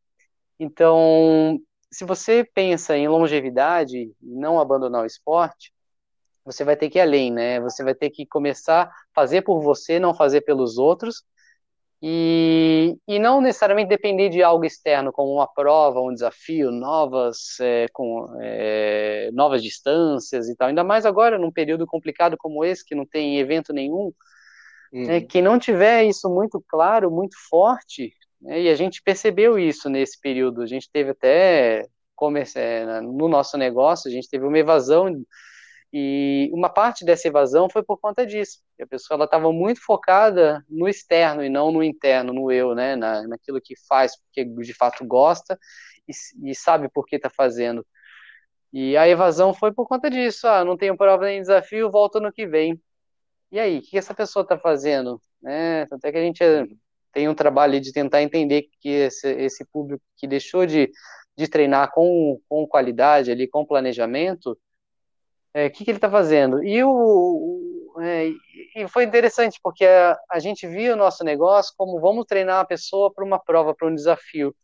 Então, 0.60 1.60
se 1.92 2.06
você 2.06 2.44
pensa 2.54 2.96
em 2.96 3.08
longevidade 3.08 3.98
e 3.98 4.14
não 4.22 4.60
abandonar 4.60 5.02
o 5.02 5.08
esporte, 5.08 5.74
você 6.46 6.64
vai 6.64 6.76
ter 6.76 6.90
que 6.90 6.98
ir 6.98 7.02
além, 7.02 7.32
né? 7.32 7.60
Você 7.62 7.84
vai 7.84 7.96
ter 7.96 8.10
que 8.10 8.26
começar 8.26 8.84
a 8.84 8.92
fazer 9.14 9.42
por 9.44 9.62
você, 9.62 10.00
não 10.00 10.14
fazer 10.14 10.42
pelos 10.42 10.78
outros, 10.78 11.24
e, 12.04 12.98
e 13.08 13.20
não 13.20 13.42
necessariamente 13.42 13.90
depender 13.90 14.30
de 14.30 14.42
algo 14.42 14.66
externo, 14.66 15.12
como 15.12 15.34
uma 15.34 15.48
prova, 15.48 16.02
um 16.02 16.14
desafio, 16.14 16.72
novas, 16.72 17.60
é, 17.60 17.86
com, 17.94 18.28
é, 18.42 19.30
novas 19.34 19.62
distâncias 19.62 20.50
e 20.50 20.56
tal. 20.56 20.70
Ainda 20.70 20.84
mais 20.84 21.06
agora, 21.06 21.38
num 21.38 21.52
período 21.52 21.86
complicado 21.86 22.36
como 22.38 22.66
esse, 22.66 22.84
que 22.84 22.96
não 22.96 23.06
tem 23.06 23.38
evento 23.38 23.72
nenhum, 23.72 24.12
Uhum. 24.92 25.10
É, 25.10 25.22
quem 25.22 25.42
não 25.42 25.58
tiver 25.58 26.04
isso 26.04 26.30
muito 26.30 26.62
claro, 26.68 27.10
muito 27.10 27.36
forte, 27.50 28.14
né, 28.42 28.62
e 28.62 28.70
a 28.70 28.76
gente 28.76 29.02
percebeu 29.02 29.58
isso 29.58 29.90
nesse 29.90 30.20
período, 30.20 30.62
a 30.62 30.66
gente 30.66 30.90
teve 30.92 31.12
até 31.12 31.86
é, 32.56 33.02
no 33.02 33.28
nosso 33.28 33.58
negócio, 33.58 34.10
a 34.10 34.14
gente 34.14 34.30
teve 34.30 34.46
uma 34.46 34.60
evasão 34.60 35.10
e 35.94 36.50
uma 36.54 36.70
parte 36.70 37.04
dessa 37.04 37.28
evasão 37.28 37.70
foi 37.70 37.84
por 37.84 37.98
conta 37.98 38.26
disso. 38.26 38.60
A 38.82 38.88
pessoa 38.88 39.24
estava 39.24 39.52
muito 39.52 39.82
focada 39.84 40.64
no 40.70 40.88
externo 40.88 41.44
e 41.44 41.50
não 41.50 41.72
no 41.72 41.84
interno, 41.84 42.34
no 42.34 42.52
eu, 42.52 42.74
né, 42.76 42.96
na, 42.96 43.28
naquilo 43.28 43.62
que 43.62 43.76
faz 43.88 44.18
porque 44.18 44.46
de 44.46 44.74
fato 44.74 45.06
gosta 45.06 45.60
e, 46.08 46.50
e 46.50 46.56
sabe 46.56 46.90
por 46.90 47.06
que 47.06 47.18
está 47.18 47.30
fazendo. 47.30 47.86
E 48.74 48.96
a 48.98 49.08
evasão 49.08 49.54
foi 49.54 49.74
por 49.74 49.88
conta 49.88 50.10
disso. 50.10 50.48
Ah, 50.48 50.64
não 50.64 50.78
tenho 50.78 50.98
prova 50.98 51.26
nem 51.26 51.42
desafio, 51.42 51.92
volto 51.92 52.20
no 52.22 52.32
que 52.32 52.48
vem 52.48 52.82
e 53.52 53.60
aí, 53.60 53.80
o 53.80 53.82
que 53.82 53.98
essa 53.98 54.14
pessoa 54.14 54.44
está 54.44 54.58
fazendo? 54.58 55.22
Né? 55.42 55.86
Tanto 55.88 56.06
é 56.06 56.12
que 56.12 56.18
a 56.18 56.22
gente 56.22 56.42
eh, 56.42 56.66
tem 57.12 57.28
um 57.28 57.36
trabalho 57.36 57.82
de 57.82 57.92
tentar 57.92 58.22
entender 58.24 58.70
que 58.80 58.90
esse, 58.90 59.30
esse 59.34 59.66
público 59.66 60.02
que 60.16 60.26
deixou 60.26 60.66
de, 60.66 60.90
de 61.38 61.48
treinar 61.50 61.92
com, 61.92 62.40
com 62.48 62.66
qualidade, 62.66 63.30
ali, 63.30 63.48
com 63.48 63.66
planejamento, 63.66 64.58
é, 65.54 65.70
que, 65.70 65.84
que 65.84 65.92
ele 65.92 65.98
está 65.98 66.10
fazendo? 66.10 66.64
E, 66.64 66.84
o, 66.84 67.94
é, 68.00 68.30
e 68.76 68.88
foi 68.88 69.04
interessante, 69.04 69.60
porque 69.62 69.86
a, 69.86 70.18
a 70.30 70.40
gente 70.40 70.68
viu 70.68 70.94
o 70.94 70.98
nosso 70.98 71.24
negócio 71.24 71.74
como 71.78 72.00
vamos 72.00 72.26
treinar 72.26 72.60
a 72.60 72.66
pessoa 72.66 73.12
para 73.14 73.26
uma 73.26 73.40
prova, 73.40 73.76
para 73.76 73.88
um 73.88 73.96
desafio. 73.96 74.56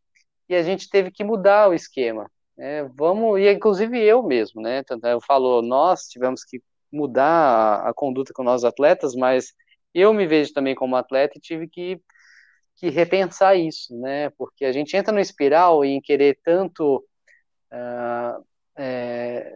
E 0.49 0.55
a 0.55 0.63
gente 0.63 0.89
teve 0.89 1.11
que 1.11 1.23
mudar 1.23 1.69
o 1.69 1.73
esquema. 1.73 2.29
Né? 2.57 2.83
Vamos, 2.95 3.39
e 3.39 3.51
inclusive 3.51 3.99
eu 4.01 4.23
mesmo, 4.23 4.61
né? 4.61 4.81
É, 5.03 5.13
eu 5.13 5.21
falo, 5.21 5.61
nós 5.61 6.07
tivemos 6.07 6.43
que 6.43 6.61
mudar 6.91 7.23
a, 7.85 7.89
a 7.89 7.93
conduta 7.93 8.33
com 8.33 8.43
nossos 8.43 8.65
atletas, 8.65 9.13
mas 9.13 9.53
eu 9.93 10.13
me 10.13 10.25
vejo 10.25 10.53
também 10.53 10.73
como 10.73 10.95
atleta 10.95 11.37
e 11.37 11.41
tive 11.41 11.67
que, 11.67 12.01
que 12.77 12.89
repensar 12.89 13.55
isso, 13.55 13.95
né? 13.99 14.29
Porque 14.31 14.65
a 14.65 14.71
gente 14.71 14.95
entra 14.95 15.13
no 15.13 15.19
espiral 15.19 15.83
em 15.85 16.01
querer 16.01 16.39
tanto 16.43 17.05
uh, 17.71 18.45
é, 18.77 19.53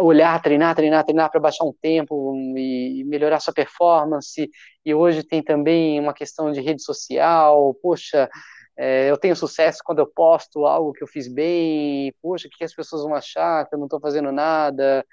olhar, 0.00 0.40
treinar, 0.42 0.74
treinar, 0.74 1.04
treinar 1.04 1.30
para 1.30 1.40
baixar 1.40 1.64
um 1.64 1.72
tempo 1.72 2.34
e, 2.56 3.00
e, 3.00 3.04
melhorar 3.04 3.40
sua 3.40 3.54
performance. 3.54 4.50
E 4.84 4.94
hoje 4.94 5.22
tem 5.22 5.42
também 5.42 5.98
uma 5.98 6.14
questão 6.14 6.52
de 6.52 6.60
rede 6.60 6.82
social. 6.82 7.74
Poxa, 7.82 8.28
é, 8.76 9.10
eu 9.10 9.16
tenho 9.16 9.36
sucesso 9.36 9.78
quando 9.84 10.00
eu 10.00 10.06
posto 10.06 10.66
algo 10.66 10.92
que 10.92 11.02
eu 11.02 11.08
fiz 11.08 11.26
bem. 11.28 12.12
Poxa, 12.22 12.48
o 12.48 12.50
que 12.50 12.64
as 12.64 12.74
pessoas 12.74 13.02
vão 13.02 13.14
achar? 13.14 13.66
Que 13.66 13.74
eu 13.74 13.78
não 13.78 13.86
estou 13.86 14.00
fazendo 14.00 14.30
nada 14.30 15.04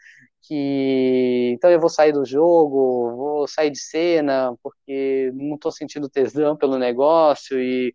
que 0.41 1.52
então 1.54 1.70
eu 1.70 1.80
vou 1.80 1.89
sair 1.89 2.12
do 2.12 2.26
jogo, 2.26 3.15
vou 3.15 3.48
sair 3.48 3.70
de 3.70 3.80
cena 3.80 4.56
porque 4.63 5.32
não 5.36 5.56
estou 5.56 5.72
sentindo 5.72 6.10
tesão 6.10 6.58
pelo 6.58 6.78
negócio 6.78 7.60
e 7.62 7.94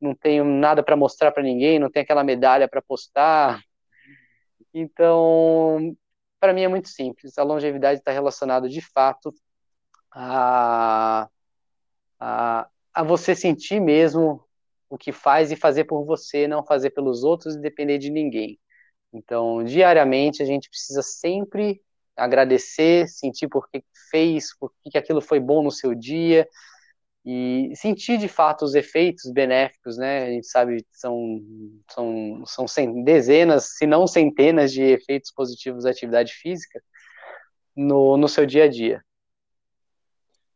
não 0.00 0.14
tenho 0.14 0.44
nada 0.44 0.82
para 0.82 0.96
mostrar 0.96 1.32
para 1.32 1.42
ninguém, 1.42 1.78
não 1.78 1.90
tenho 1.90 2.04
aquela 2.04 2.22
medalha 2.24 2.68
para 2.68 2.80
postar. 2.82 3.60
Então, 4.80 5.96
para 6.38 6.52
mim 6.52 6.62
é 6.62 6.68
muito 6.68 6.88
simples. 6.88 7.36
A 7.38 7.42
longevidade 7.42 8.00
está 8.00 8.12
relacionada 8.12 8.68
de 8.68 8.80
fato 8.80 9.34
a, 10.12 11.28
a, 12.18 12.68
a 12.94 13.02
você 13.02 13.34
sentir 13.34 13.80
mesmo 13.80 14.44
o 14.88 14.96
que 14.96 15.12
faz 15.12 15.50
e 15.52 15.56
fazer 15.56 15.84
por 15.84 16.04
você, 16.04 16.48
não 16.48 16.64
fazer 16.64 16.90
pelos 16.90 17.24
outros 17.24 17.56
e 17.56 17.60
depender 17.60 17.98
de 17.98 18.10
ninguém. 18.10 18.58
Então, 19.12 19.64
diariamente, 19.64 20.42
a 20.42 20.46
gente 20.46 20.70
precisa 20.70 21.02
sempre 21.02 21.82
agradecer, 22.16 23.08
sentir 23.08 23.48
por 23.48 23.68
que 23.70 23.84
fez, 24.10 24.56
por 24.58 24.72
que 24.82 24.96
aquilo 24.96 25.20
foi 25.20 25.40
bom 25.40 25.62
no 25.62 25.70
seu 25.70 25.94
dia, 25.94 26.48
e 27.30 27.76
sentir 27.76 28.16
de 28.16 28.26
fato 28.26 28.64
os 28.64 28.74
efeitos 28.74 29.30
benéficos, 29.30 29.98
né? 29.98 30.24
A 30.24 30.30
gente 30.30 30.46
sabe 30.46 30.78
que 30.78 30.98
são, 30.98 31.42
são, 31.90 32.42
são 32.46 33.04
dezenas, 33.04 33.76
se 33.76 33.86
não 33.86 34.06
centenas 34.06 34.72
de 34.72 34.82
efeitos 34.82 35.30
positivos 35.30 35.84
da 35.84 35.90
atividade 35.90 36.32
física 36.32 36.82
no, 37.76 38.16
no 38.16 38.30
seu 38.30 38.46
dia 38.46 38.64
a 38.64 38.68
dia. 38.68 39.04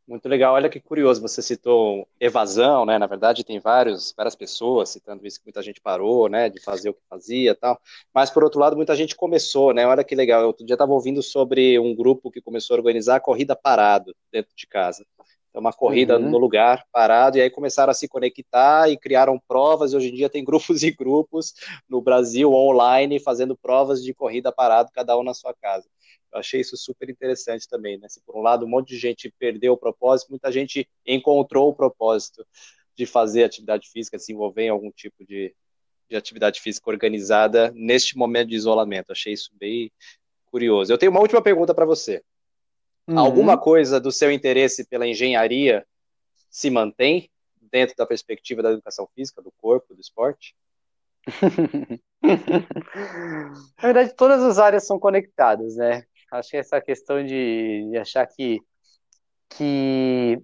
Muito 0.09 0.27
legal. 0.27 0.55
Olha 0.55 0.71
que 0.71 0.81
curioso, 0.81 1.21
você 1.21 1.43
citou 1.43 2.09
evasão, 2.19 2.87
né? 2.87 2.99
Na 2.99 3.07
verdade, 3.07 3.45
tem 3.45 3.61
vários, 3.61 4.15
várias 4.17 4.35
pessoas 4.35 4.89
citando 4.89 5.27
isso, 5.27 5.41
que 5.41 5.47
muita 5.47 5.61
gente 5.61 5.79
parou, 5.79 6.27
né? 6.27 6.49
De 6.49 6.59
fazer 6.59 6.89
o 6.89 6.95
que 6.95 7.03
fazia 7.07 7.55
tal. 7.55 7.79
Mas, 8.15 8.31
por 8.31 8.43
outro 8.43 8.59
lado, 8.59 8.77
muita 8.77 8.97
gente 8.97 9.15
começou, 9.15 9.75
né? 9.75 9.87
Olha 9.87 10.03
que 10.03 10.15
legal. 10.15 10.47
Outro 10.47 10.65
dia 10.65 10.75
estava 10.75 10.93
ouvindo 10.93 11.23
sobre 11.23 11.79
um 11.79 11.95
grupo 11.95 12.31
que 12.31 12.41
começou 12.41 12.75
a 12.75 12.79
organizar 12.79 13.17
a 13.17 13.21
corrida 13.21 13.55
parado 13.55 14.17
dentro 14.33 14.57
de 14.57 14.67
casa. 14.67 15.05
É 15.55 15.59
uma 15.59 15.73
corrida 15.73 16.19
uhum. 16.19 16.31
no 16.31 16.39
lugar, 16.39 16.85
parado, 16.91 17.37
e 17.37 17.43
aí 17.43 17.51
começaram 17.51 17.91
a 17.91 17.95
se 17.95 18.09
conectar 18.09 18.89
e 18.91 18.97
criaram 18.97 19.39
provas, 19.47 19.93
e 19.93 19.97
hoje 19.97 20.09
em 20.09 20.15
dia 20.15 20.31
tem 20.31 20.43
grupos 20.45 20.83
e 20.83 20.91
grupos 20.91 21.55
no 21.89 22.01
Brasil 22.01 22.53
online 22.53 23.21
fazendo 23.21 23.57
provas 23.57 24.03
de 24.03 24.15
corrida 24.15 24.51
parado, 24.51 24.91
cada 24.95 25.17
um 25.19 25.23
na 25.23 25.35
sua 25.35 25.53
casa. 25.53 25.89
Eu 26.33 26.39
achei 26.39 26.61
isso 26.61 26.77
super 26.77 27.11
interessante 27.11 27.69
também, 27.69 27.99
né? 27.99 28.09
Se 28.09 28.21
por 28.23 28.35
um 28.35 28.41
lado 28.41 28.65
um 28.65 28.69
monte 28.69 28.89
de 28.89 28.99
gente 28.99 29.33
perdeu 29.39 29.75
o 29.75 29.77
propósito, 29.77 30.31
muita 30.31 30.51
gente 30.51 30.89
encontrou 31.07 31.69
o 31.69 31.75
propósito 31.75 32.47
de 32.97 33.05
fazer 33.05 33.45
atividade 33.45 33.91
física, 33.91 34.19
se 34.19 34.33
envolver 34.33 34.63
em 34.63 34.71
algum 34.71 34.91
tipo 34.91 35.25
de, 35.25 35.55
de 36.09 36.17
atividade 36.17 36.61
física 36.61 36.91
organizada 36.91 37.71
neste 37.75 38.17
momento 38.17 38.49
de 38.49 38.57
isolamento. 38.57 39.13
Achei 39.13 39.35
isso 39.35 39.51
bem 39.59 39.91
curioso. 40.47 40.93
Eu 40.93 40.99
tenho 40.99 41.13
uma 41.13 41.21
última 41.21 41.43
pergunta 41.43 41.75
para 41.75 41.85
você. 41.85 42.23
Uhum. 43.09 43.19
Alguma 43.19 43.59
coisa 43.59 44.01
do 44.01 44.13
seu 44.13 44.31
interesse 44.31 44.87
pela 44.87 45.07
engenharia 45.07 45.85
se 46.51 46.71
mantém 46.71 47.31
dentro 47.73 47.97
da 47.97 48.07
perspectiva 48.07 48.63
da 48.63 48.71
educação 48.73 49.09
física, 49.15 49.43
do 49.43 49.53
corpo, 49.61 49.95
do 49.95 50.01
esporte? 50.01 50.55
Na 52.23 53.83
verdade, 53.83 54.15
todas 54.15 54.43
as 54.43 54.59
áreas 54.59 54.87
são 54.87 54.99
conectadas, 54.99 55.77
né? 55.77 56.05
Acho 56.31 56.51
que 56.51 56.57
essa 56.57 56.81
questão 56.81 57.25
de, 57.25 57.89
de 57.91 57.99
achar 57.99 58.27
que, 58.27 58.61
que, 59.51 60.41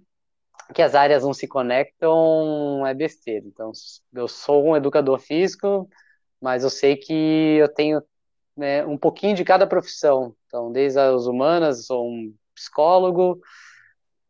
que 0.75 0.83
as 0.83 0.95
áreas 0.95 1.23
não 1.23 1.33
se 1.33 1.47
conectam 1.47 2.87
é 2.87 2.93
besteira. 2.95 3.47
Então, 3.47 3.73
eu 4.13 4.29
sou 4.29 4.67
um 4.67 4.77
educador 4.77 5.19
físico, 5.19 5.89
mas 6.41 6.65
eu 6.65 6.71
sei 6.71 6.97
que 6.97 7.57
eu 7.59 7.69
tenho 7.69 8.03
né, 8.57 8.85
um 8.85 8.99
pouquinho 8.99 9.35
de 9.35 9.45
cada 9.45 9.67
profissão. 9.67 10.35
Então, 10.47 10.73
desde 10.73 10.99
as 10.99 11.27
humanas, 11.27 11.87
sou 11.87 12.07
um 12.07 12.35
psicólogo, 12.59 13.41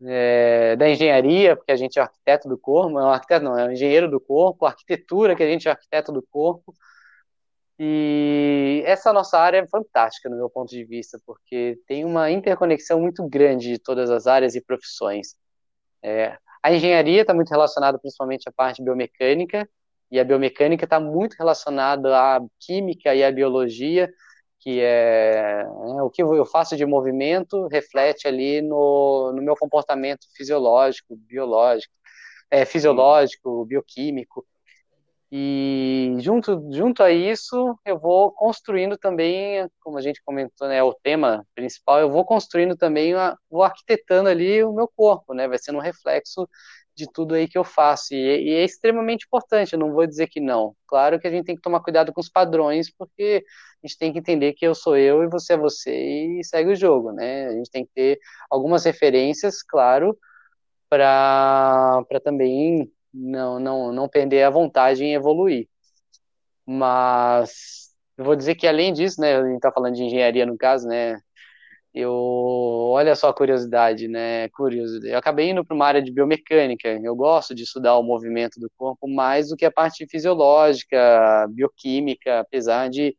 é, 0.03 0.77
da 0.77 0.89
engenharia, 0.89 1.57
porque 1.57 1.73
a 1.73 1.77
gente 1.77 1.99
é 1.99 2.03
arquiteto 2.03 2.49
do 2.49 2.57
corpo, 2.59 2.91
não, 2.91 3.11
arquiteto 3.11 3.45
não, 3.45 3.59
é 3.59 3.73
engenheiro 3.73 4.11
do 4.11 4.21
corpo, 4.21 4.67
arquitetura, 4.67 5.35
que 5.35 5.43
a 5.43 5.47
gente 5.47 5.67
é 5.69 5.71
arquiteto 5.71 6.13
do 6.13 6.23
corpo. 6.23 6.75
E 7.81 8.83
essa 8.87 9.13
nossa 9.13 9.39
área 9.39 9.59
é 9.59 9.67
fantástica, 9.69 10.29
no 10.29 10.37
meu 10.37 10.51
ponto 10.51 10.71
de 10.71 10.85
vista, 10.85 11.19
porque 11.25 11.79
tem 11.87 12.05
uma 12.05 12.31
interconexão 12.31 13.01
muito 13.01 13.27
grande 13.29 13.73
de 13.73 13.79
todas 13.79 14.11
as 14.11 14.27
áreas 14.27 14.55
e 14.55 14.61
profissões. 14.61 15.37
É, 16.03 16.37
a 16.63 16.73
engenharia 16.73 17.23
está 17.23 17.33
muito 17.33 17.51
relacionada 17.51 17.99
principalmente 17.99 18.49
à 18.49 18.53
parte 18.53 18.83
biomecânica, 18.83 19.69
e 20.11 20.19
a 20.19 20.25
biomecânica 20.25 20.85
está 20.85 20.99
muito 20.99 21.35
relacionada 21.35 22.17
à 22.17 22.41
química 22.59 23.15
e 23.15 23.23
à 23.23 23.31
biologia, 23.31 24.11
que 24.61 24.81
é 24.81 25.65
né, 25.65 26.03
o 26.03 26.11
que 26.11 26.23
eu 26.23 26.45
faço 26.45 26.77
de 26.77 26.85
movimento 26.85 27.67
reflete 27.69 28.27
ali 28.27 28.61
no, 28.61 29.33
no 29.33 29.43
meu 29.43 29.57
comportamento 29.57 30.27
fisiológico, 30.37 31.17
biológico, 31.17 31.93
é, 32.51 32.65
fisiológico, 32.65 33.65
bioquímico. 33.65 34.45
E 35.31 36.17
junto, 36.21 36.67
junto 36.73 37.03
a 37.03 37.11
isso, 37.11 37.79
eu 37.85 37.99
vou 37.99 38.33
construindo 38.33 38.97
também, 38.97 39.69
como 39.81 39.99
a 39.99 40.01
gente 40.01 40.23
comentou, 40.25 40.67
né, 40.67 40.83
o 40.83 40.95
tema 40.95 41.47
principal, 41.55 42.01
eu 42.01 42.11
vou 42.11 42.25
construindo 42.25 42.75
também, 42.77 43.13
vou 43.51 43.63
arquitetando 43.63 44.31
ali 44.31 44.65
o 44.65 44.73
meu 44.73 44.89
corpo, 44.89 45.35
né, 45.35 45.47
vai 45.47 45.59
sendo 45.59 45.77
um 45.79 45.83
reflexo 45.83 46.49
de 46.99 47.11
tudo 47.13 47.35
aí 47.35 47.47
que 47.49 47.57
eu 47.57 47.65
faço. 47.65 48.13
E, 48.13 48.17
e, 48.17 48.55
é 48.55 48.65
extremamente 48.65 49.25
importante, 49.27 49.73
eu 49.73 49.79
não 49.79 49.93
vou 49.93 50.07
dizer 50.07 50.27
que 50.29 50.41
não. 50.41 50.75
Claro 50.87 51.21
que 51.21 51.29
a 51.29 51.31
gente 51.31 51.47
tem 51.47 51.55
que 51.55 51.63
tomar 51.63 51.81
cuidado 51.81 52.13
com 52.13 52.21
os 52.21 52.29
padrões, 52.29 52.91
porque 52.91 53.45
a 53.83 53.87
gente 53.87 53.99
tem 53.99 54.13
que 54.13 54.19
entender 54.19 54.53
que 54.55 54.67
eu 54.67 54.75
sou 54.75 54.97
eu 54.97 55.23
e 55.23 55.29
você 55.29 55.55
é 55.55 55.57
você 55.57 55.93
e 56.41 56.45
segue 56.45 56.73
o 56.73 56.77
jogo, 56.77 57.13
né? 57.13 57.47
A 57.47 57.53
gente 57.53 57.71
tem 57.71 57.85
que 57.87 57.93
ter 57.95 58.19
algumas 58.51 58.85
referências, 58.85 59.63
claro, 59.63 60.19
para 60.91 62.05
também 62.25 62.91
não, 63.15 63.61
não, 63.61 63.93
não 63.93 64.09
perder 64.09 64.43
a 64.43 64.51
vontade 64.51 65.05
em 65.05 65.15
evoluir. 65.15 65.69
Mas 66.67 67.91
eu 68.17 68.25
vou 68.25 68.37
dizer 68.37 68.57
que 68.57 68.67
além 68.67 68.93
disso, 68.93 69.21
né, 69.21 69.37
a 69.37 69.45
gente 69.45 69.57
está 69.57 69.73
falando 69.73 69.95
de 69.95 70.03
engenharia 70.05 70.45
no 70.47 70.59
caso, 70.59 70.89
né, 70.89 71.21
eu 72.01 72.13
olha 72.93 73.17
só 73.17 73.29
a 73.29 73.35
curiosidade, 73.35 74.07
né? 74.07 74.49
Curiosidade. 74.51 75.13
Eu 75.13 75.19
acabei 75.19 75.51
indo 75.51 75.65
para 75.65 75.75
uma 75.75 75.87
área 75.87 76.03
de 76.03 76.13
biomecânica. 76.13 76.89
Eu 76.89 77.17
gosto 77.17 77.55
de 77.55 77.65
estudar 77.65 77.97
o 77.99 78.03
movimento 78.05 78.61
do 78.61 78.71
corpo 78.77 79.09
mais 79.09 79.49
do 79.49 79.57
que 79.57 79.65
a 79.65 79.71
parte 79.71 80.07
fisiológica, 80.09 81.47
bioquímica, 81.51 82.41
apesar 82.41 82.89
de, 82.89 83.17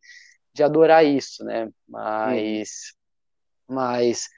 de 0.53 0.63
adorar 0.63 1.05
isso, 1.05 1.43
né? 1.43 1.69
Mas, 1.87 2.93
hum. 3.67 3.75
mas 3.75 4.29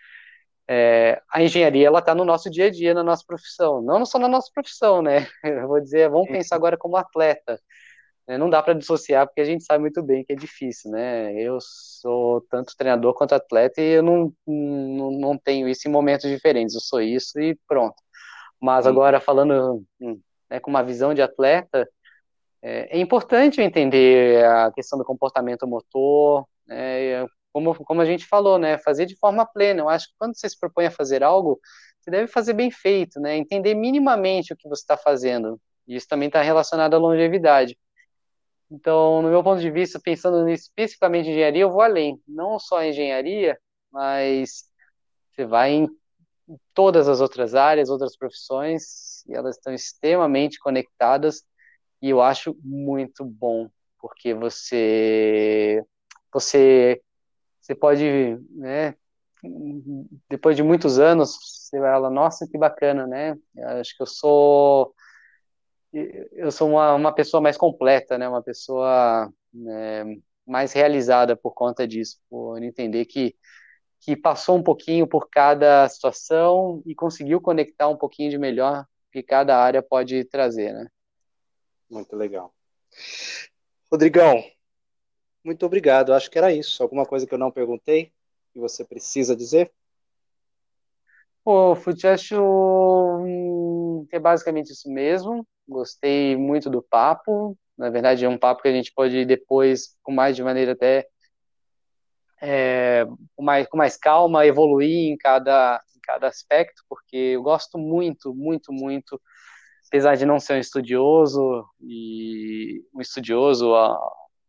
é, 0.67 1.21
a 1.32 1.43
engenharia 1.43 1.86
ela 1.88 1.99
está 1.99 2.15
no 2.15 2.25
nosso 2.25 2.49
dia 2.49 2.65
a 2.65 2.71
dia, 2.71 2.93
na 2.93 3.04
nossa 3.04 3.23
profissão, 3.27 3.82
não 3.82 4.06
só 4.06 4.17
na 4.17 4.27
nossa 4.27 4.49
profissão, 4.54 5.01
né? 5.01 5.27
Eu 5.43 5.67
vou 5.67 5.80
dizer, 5.80 6.10
vamos 6.10 6.30
pensar 6.30 6.56
agora 6.56 6.77
como 6.77 6.97
atleta. 6.97 7.62
Né? 8.32 8.38
Não 8.38 8.50
dá 8.50 8.63
para 8.63 8.74
dissociar 8.74 9.28
porque 9.28 9.41
a 9.41 9.46
gente 9.46 9.65
sabe 9.65 9.82
muito 9.82 10.02
bem 10.02 10.24
que 10.24 10.32
é 10.32 10.36
difícil, 10.38 10.89
né? 10.89 11.34
Eu 11.34 11.58
sou 11.60 12.39
tanto 12.50 12.78
treinador 12.78 13.13
quanto 13.13 13.36
atleta 13.36 13.82
e 13.82 13.96
eu 13.96 14.02
não, 14.02 14.34
não, 14.48 15.12
não 15.12 15.38
tenho 15.38 15.67
isso 15.67 15.86
em 15.86 15.91
momentos 15.91 16.30
diferentes. 16.30 16.74
Eu 16.74 16.80
sou 16.80 17.02
isso 17.02 17.38
e 17.41 17.60
pronto. 17.67 17.96
Mas 18.58 18.88
agora 18.88 19.20
falando 19.20 19.84
né, 20.50 20.62
com 20.62 20.70
uma 20.70 20.82
visão 20.82 21.13
de 21.13 21.22
atleta, 21.22 21.86
é, 22.62 22.98
é, 22.98 23.02
importante 23.02 23.60
entender 23.60 24.46
a 24.46 24.72
questão 24.72 24.98
do 24.98 25.04
comportamento 25.04 25.67
motor, 25.67 26.48
né, 26.65 27.28
como, 27.52 27.76
como 27.84 28.00
a 28.00 28.06
gente 28.06 28.26
falou, 28.26 28.58
né, 28.58 28.78
fazer 28.78 29.06
de 29.08 29.17
forma 29.17 29.46
plena. 29.46 29.82
Eu 29.82 29.89
acho 29.89 30.08
que 30.08 30.13
quando 30.17 30.38
você 30.38 30.48
se 30.48 30.58
propõe 30.58 30.86
a 30.86 30.91
fazer 30.91 31.22
algo, 31.22 31.60
você 32.00 32.10
deve 32.10 32.28
fazer 32.28 32.54
bem 32.54 32.72
feito, 32.72 33.20
né, 33.20 33.36
entender 33.36 33.76
minimamente 33.76 34.54
o 34.54 34.56
que 34.56 34.70
você 34.70 34.84
está 34.84 34.96
fazendo. 34.96 35.60
Isso 35.86 36.08
também 36.08 36.28
está 36.28 36.41
relacionado 36.41 36.94
à 36.94 36.98
longevidade. 36.98 37.78
Então, 38.72 39.22
no 39.22 39.30
meu 39.30 39.44
ponto 39.44 39.60
de 39.60 39.70
vista, 39.70 40.00
pensando 40.00 40.48
especificamente 40.50 41.28
em 41.28 41.32
engenharia, 41.32 41.64
eu 41.64 41.72
vou 41.72 41.82
além. 41.82 42.22
Não 42.28 42.58
só 42.58 42.82
em 42.82 42.92
engenharia, 42.92 43.60
mas 43.92 44.64
você 45.30 45.46
vai 45.46 45.72
em 45.74 45.90
todas 46.74 47.10
as 47.10 47.22
outras 47.22 47.54
áreas, 47.56 47.90
outras 47.90 48.18
profissões, 48.18 49.26
e 49.28 49.34
elas 49.34 49.58
estão 49.58 49.74
extremamente 49.74 50.60
conectadas, 50.60 51.44
e 52.02 52.10
eu 52.10 52.22
acho 52.22 52.56
muito 52.64 53.24
bom, 53.26 53.70
porque 54.00 54.34
você 54.34 55.84
você 56.34 57.02
você 57.60 57.76
pode, 57.76 58.40
né, 58.52 58.96
depois 60.30 60.56
de 60.56 60.64
muitos 60.64 61.00
anos, 61.00 61.38
você 61.42 61.80
vai 61.80 61.92
falar, 61.92 62.10
nossa, 62.10 62.48
que 62.48 62.58
bacana, 62.58 63.06
né? 63.08 63.38
Eu 63.56 63.68
acho 63.70 63.96
que 63.96 64.02
eu 64.02 64.08
sou 64.08 64.94
eu 65.93 66.51
sou 66.51 66.69
uma, 66.69 66.93
uma 66.93 67.13
pessoa 67.13 67.41
mais 67.41 67.58
completa, 67.58 68.17
né? 68.17 68.27
Uma 68.27 68.41
pessoa 68.41 69.32
né, 69.54 70.17
mais 70.45 70.73
realizada 70.73 71.36
por 71.36 71.54
conta 71.54 71.88
disso, 71.88 72.19
por 72.30 72.62
entender 72.62 73.06
que 73.06 73.36
que 74.04 74.15
passou 74.15 74.58
um 74.58 74.63
pouquinho 74.63 75.06
por 75.06 75.30
cada 75.30 75.88
situação 75.88 76.82
e 76.88 76.95
conseguiu 76.95 77.39
conectar 77.39 77.88
um 77.88 77.95
pouquinho 77.95 78.32
de 78.32 78.38
melhor 78.38 78.84
que 79.12 79.21
cada 79.21 79.56
área 79.56 79.82
pode 79.82 80.25
trazer, 80.25 80.73
né? 80.73 80.88
Muito 81.88 82.15
legal. 82.15 82.51
Rodrigão, 83.91 84.43
muito 85.43 85.65
obrigado. 85.65 86.13
Acho 86.13 86.32
que 86.32 86.38
era 86.38 86.51
isso. 86.51 86.82
Alguma 86.82 87.06
coisa 87.06 87.27
que 87.27 87.34
eu 87.34 87.38
não 87.38 87.51
perguntei 87.51 88.12
que 88.51 88.60
você 88.60 88.84
precisa 88.84 89.36
dizer? 89.36 89.71
Acho 92.06 92.41
hum, 93.19 94.06
que 94.10 94.15
é 94.15 94.19
basicamente 94.19 94.71
isso 94.71 94.89
mesmo 94.89 95.45
Gostei 95.72 96.36
muito 96.36 96.70
do 96.70 96.82
papo. 96.82 97.58
Na 97.78 97.90
verdade, 97.90 98.26
é 98.26 98.30
um 98.30 98.38
papo 98.38 98.62
que 98.62 98.68
a 98.68 98.74
gente 98.74 98.92
pode 98.94 99.24
depois, 99.24 99.96
com 100.04 100.12
mais 100.12 100.36
de 100.36 100.44
maneira 100.44 100.74
até 100.74 101.08
é, 102.42 103.06
com, 103.36 103.44
mais, 103.44 103.68
com 103.68 103.78
mais 103.78 103.96
calma, 103.96 104.46
evoluir 104.46 105.12
em 105.12 105.16
cada, 105.16 105.82
em 105.96 106.00
cada 106.02 106.28
aspecto, 106.28 106.84
porque 106.90 107.16
eu 107.16 107.42
gosto 107.42 107.78
muito, 107.78 108.34
muito, 108.34 108.74
muito, 108.74 109.22
apesar 109.88 110.16
de 110.16 110.26
não 110.26 110.40
ser 110.40 110.56
um 110.56 110.60
estudioso, 110.60 111.66
e 111.80 112.84
um 112.94 113.00
estudioso, 113.00 113.72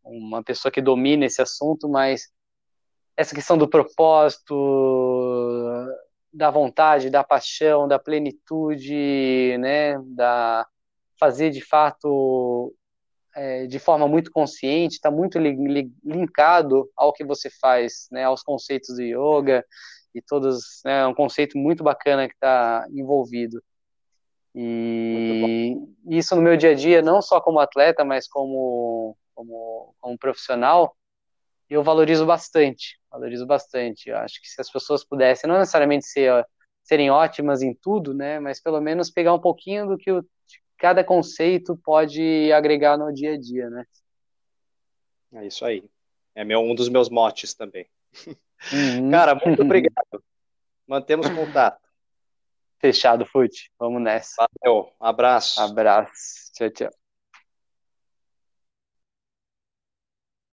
uma 0.03 0.43
pessoa 0.43 0.71
que 0.71 0.81
domina 0.81 1.25
esse 1.25 1.41
assunto, 1.41 1.87
mas 1.87 2.29
essa 3.15 3.33
questão 3.33 3.57
do 3.57 3.67
propósito, 3.69 4.53
da 6.33 6.49
vontade, 6.49 7.11
da 7.11 7.23
paixão, 7.23 7.87
da 7.87 7.99
plenitude, 7.99 9.55
né, 9.59 9.99
da 10.07 10.67
fazer 11.23 11.51
de 11.51 11.61
fato 11.61 12.75
é, 13.33 13.65
de 13.65 13.79
forma 13.79 14.09
muito 14.09 14.29
consciente, 14.29 14.95
está 14.95 15.09
muito 15.09 15.39
li, 15.39 15.55
li, 15.55 15.91
linkado 16.03 16.89
ao 16.97 17.13
que 17.13 17.23
você 17.23 17.49
faz, 17.49 18.09
né, 18.11 18.25
aos 18.25 18.43
conceitos 18.43 18.97
do 18.97 19.01
yoga 19.01 19.65
e 20.13 20.21
todos, 20.21 20.81
né, 20.83 20.99
é 20.99 21.07
um 21.07 21.13
conceito 21.13 21.57
muito 21.57 21.81
bacana 21.81 22.27
que 22.27 22.33
está 22.33 22.85
envolvido. 22.91 23.63
E 24.53 25.77
isso 26.09 26.35
no 26.35 26.41
meu 26.41 26.57
dia 26.57 26.71
a 26.71 26.75
dia, 26.75 27.01
não 27.01 27.21
só 27.21 27.39
como 27.39 27.59
atleta, 27.59 28.03
mas 28.03 28.27
como, 28.27 29.17
como, 29.33 29.95
como 30.01 30.17
profissional, 30.17 30.93
eu 31.69 31.81
valorizo 31.83 32.25
bastante, 32.25 32.99
valorizo 33.09 33.47
bastante. 33.47 34.09
Eu 34.09 34.17
acho 34.17 34.41
que 34.41 34.47
se 34.47 34.59
as 34.59 34.69
pessoas 34.69 35.05
pudessem, 35.05 35.49
não 35.49 35.57
necessariamente 35.57 36.05
ser, 36.05 36.45
serem 36.83 37.09
ótimas 37.09 37.61
em 37.61 37.73
tudo, 37.73 38.13
né, 38.13 38.41
mas 38.41 38.61
pelo 38.61 38.81
menos 38.81 39.09
pegar 39.09 39.33
um 39.33 39.39
pouquinho 39.39 39.87
do 39.87 39.97
que 39.97 40.11
o, 40.11 40.23
cada 40.83 41.01
conceito 41.01 41.77
pode 41.77 42.51
agregar 42.51 42.97
no 42.97 43.09
dia 43.13 43.35
a 43.35 43.39
dia, 43.39 43.69
né? 43.69 43.85
É 45.31 45.47
isso 45.47 45.63
aí. 45.63 45.81
É 46.35 46.43
meu, 46.43 46.59
um 46.59 46.75
dos 46.75 46.89
meus 46.89 47.07
motes 47.07 47.53
também. 47.53 47.87
Uhum. 48.73 49.09
Cara, 49.09 49.33
muito 49.33 49.61
obrigado. 49.61 50.21
Mantemos 50.85 51.29
contato. 51.29 51.79
Fechado, 52.79 53.25
Fute. 53.25 53.71
Vamos 53.79 54.01
nessa. 54.01 54.45
Valeu. 54.61 54.91
Abraço. 54.99 55.61
Abraço. 55.61 56.51
Tchau, 56.53 56.69
tchau. 56.69 57.02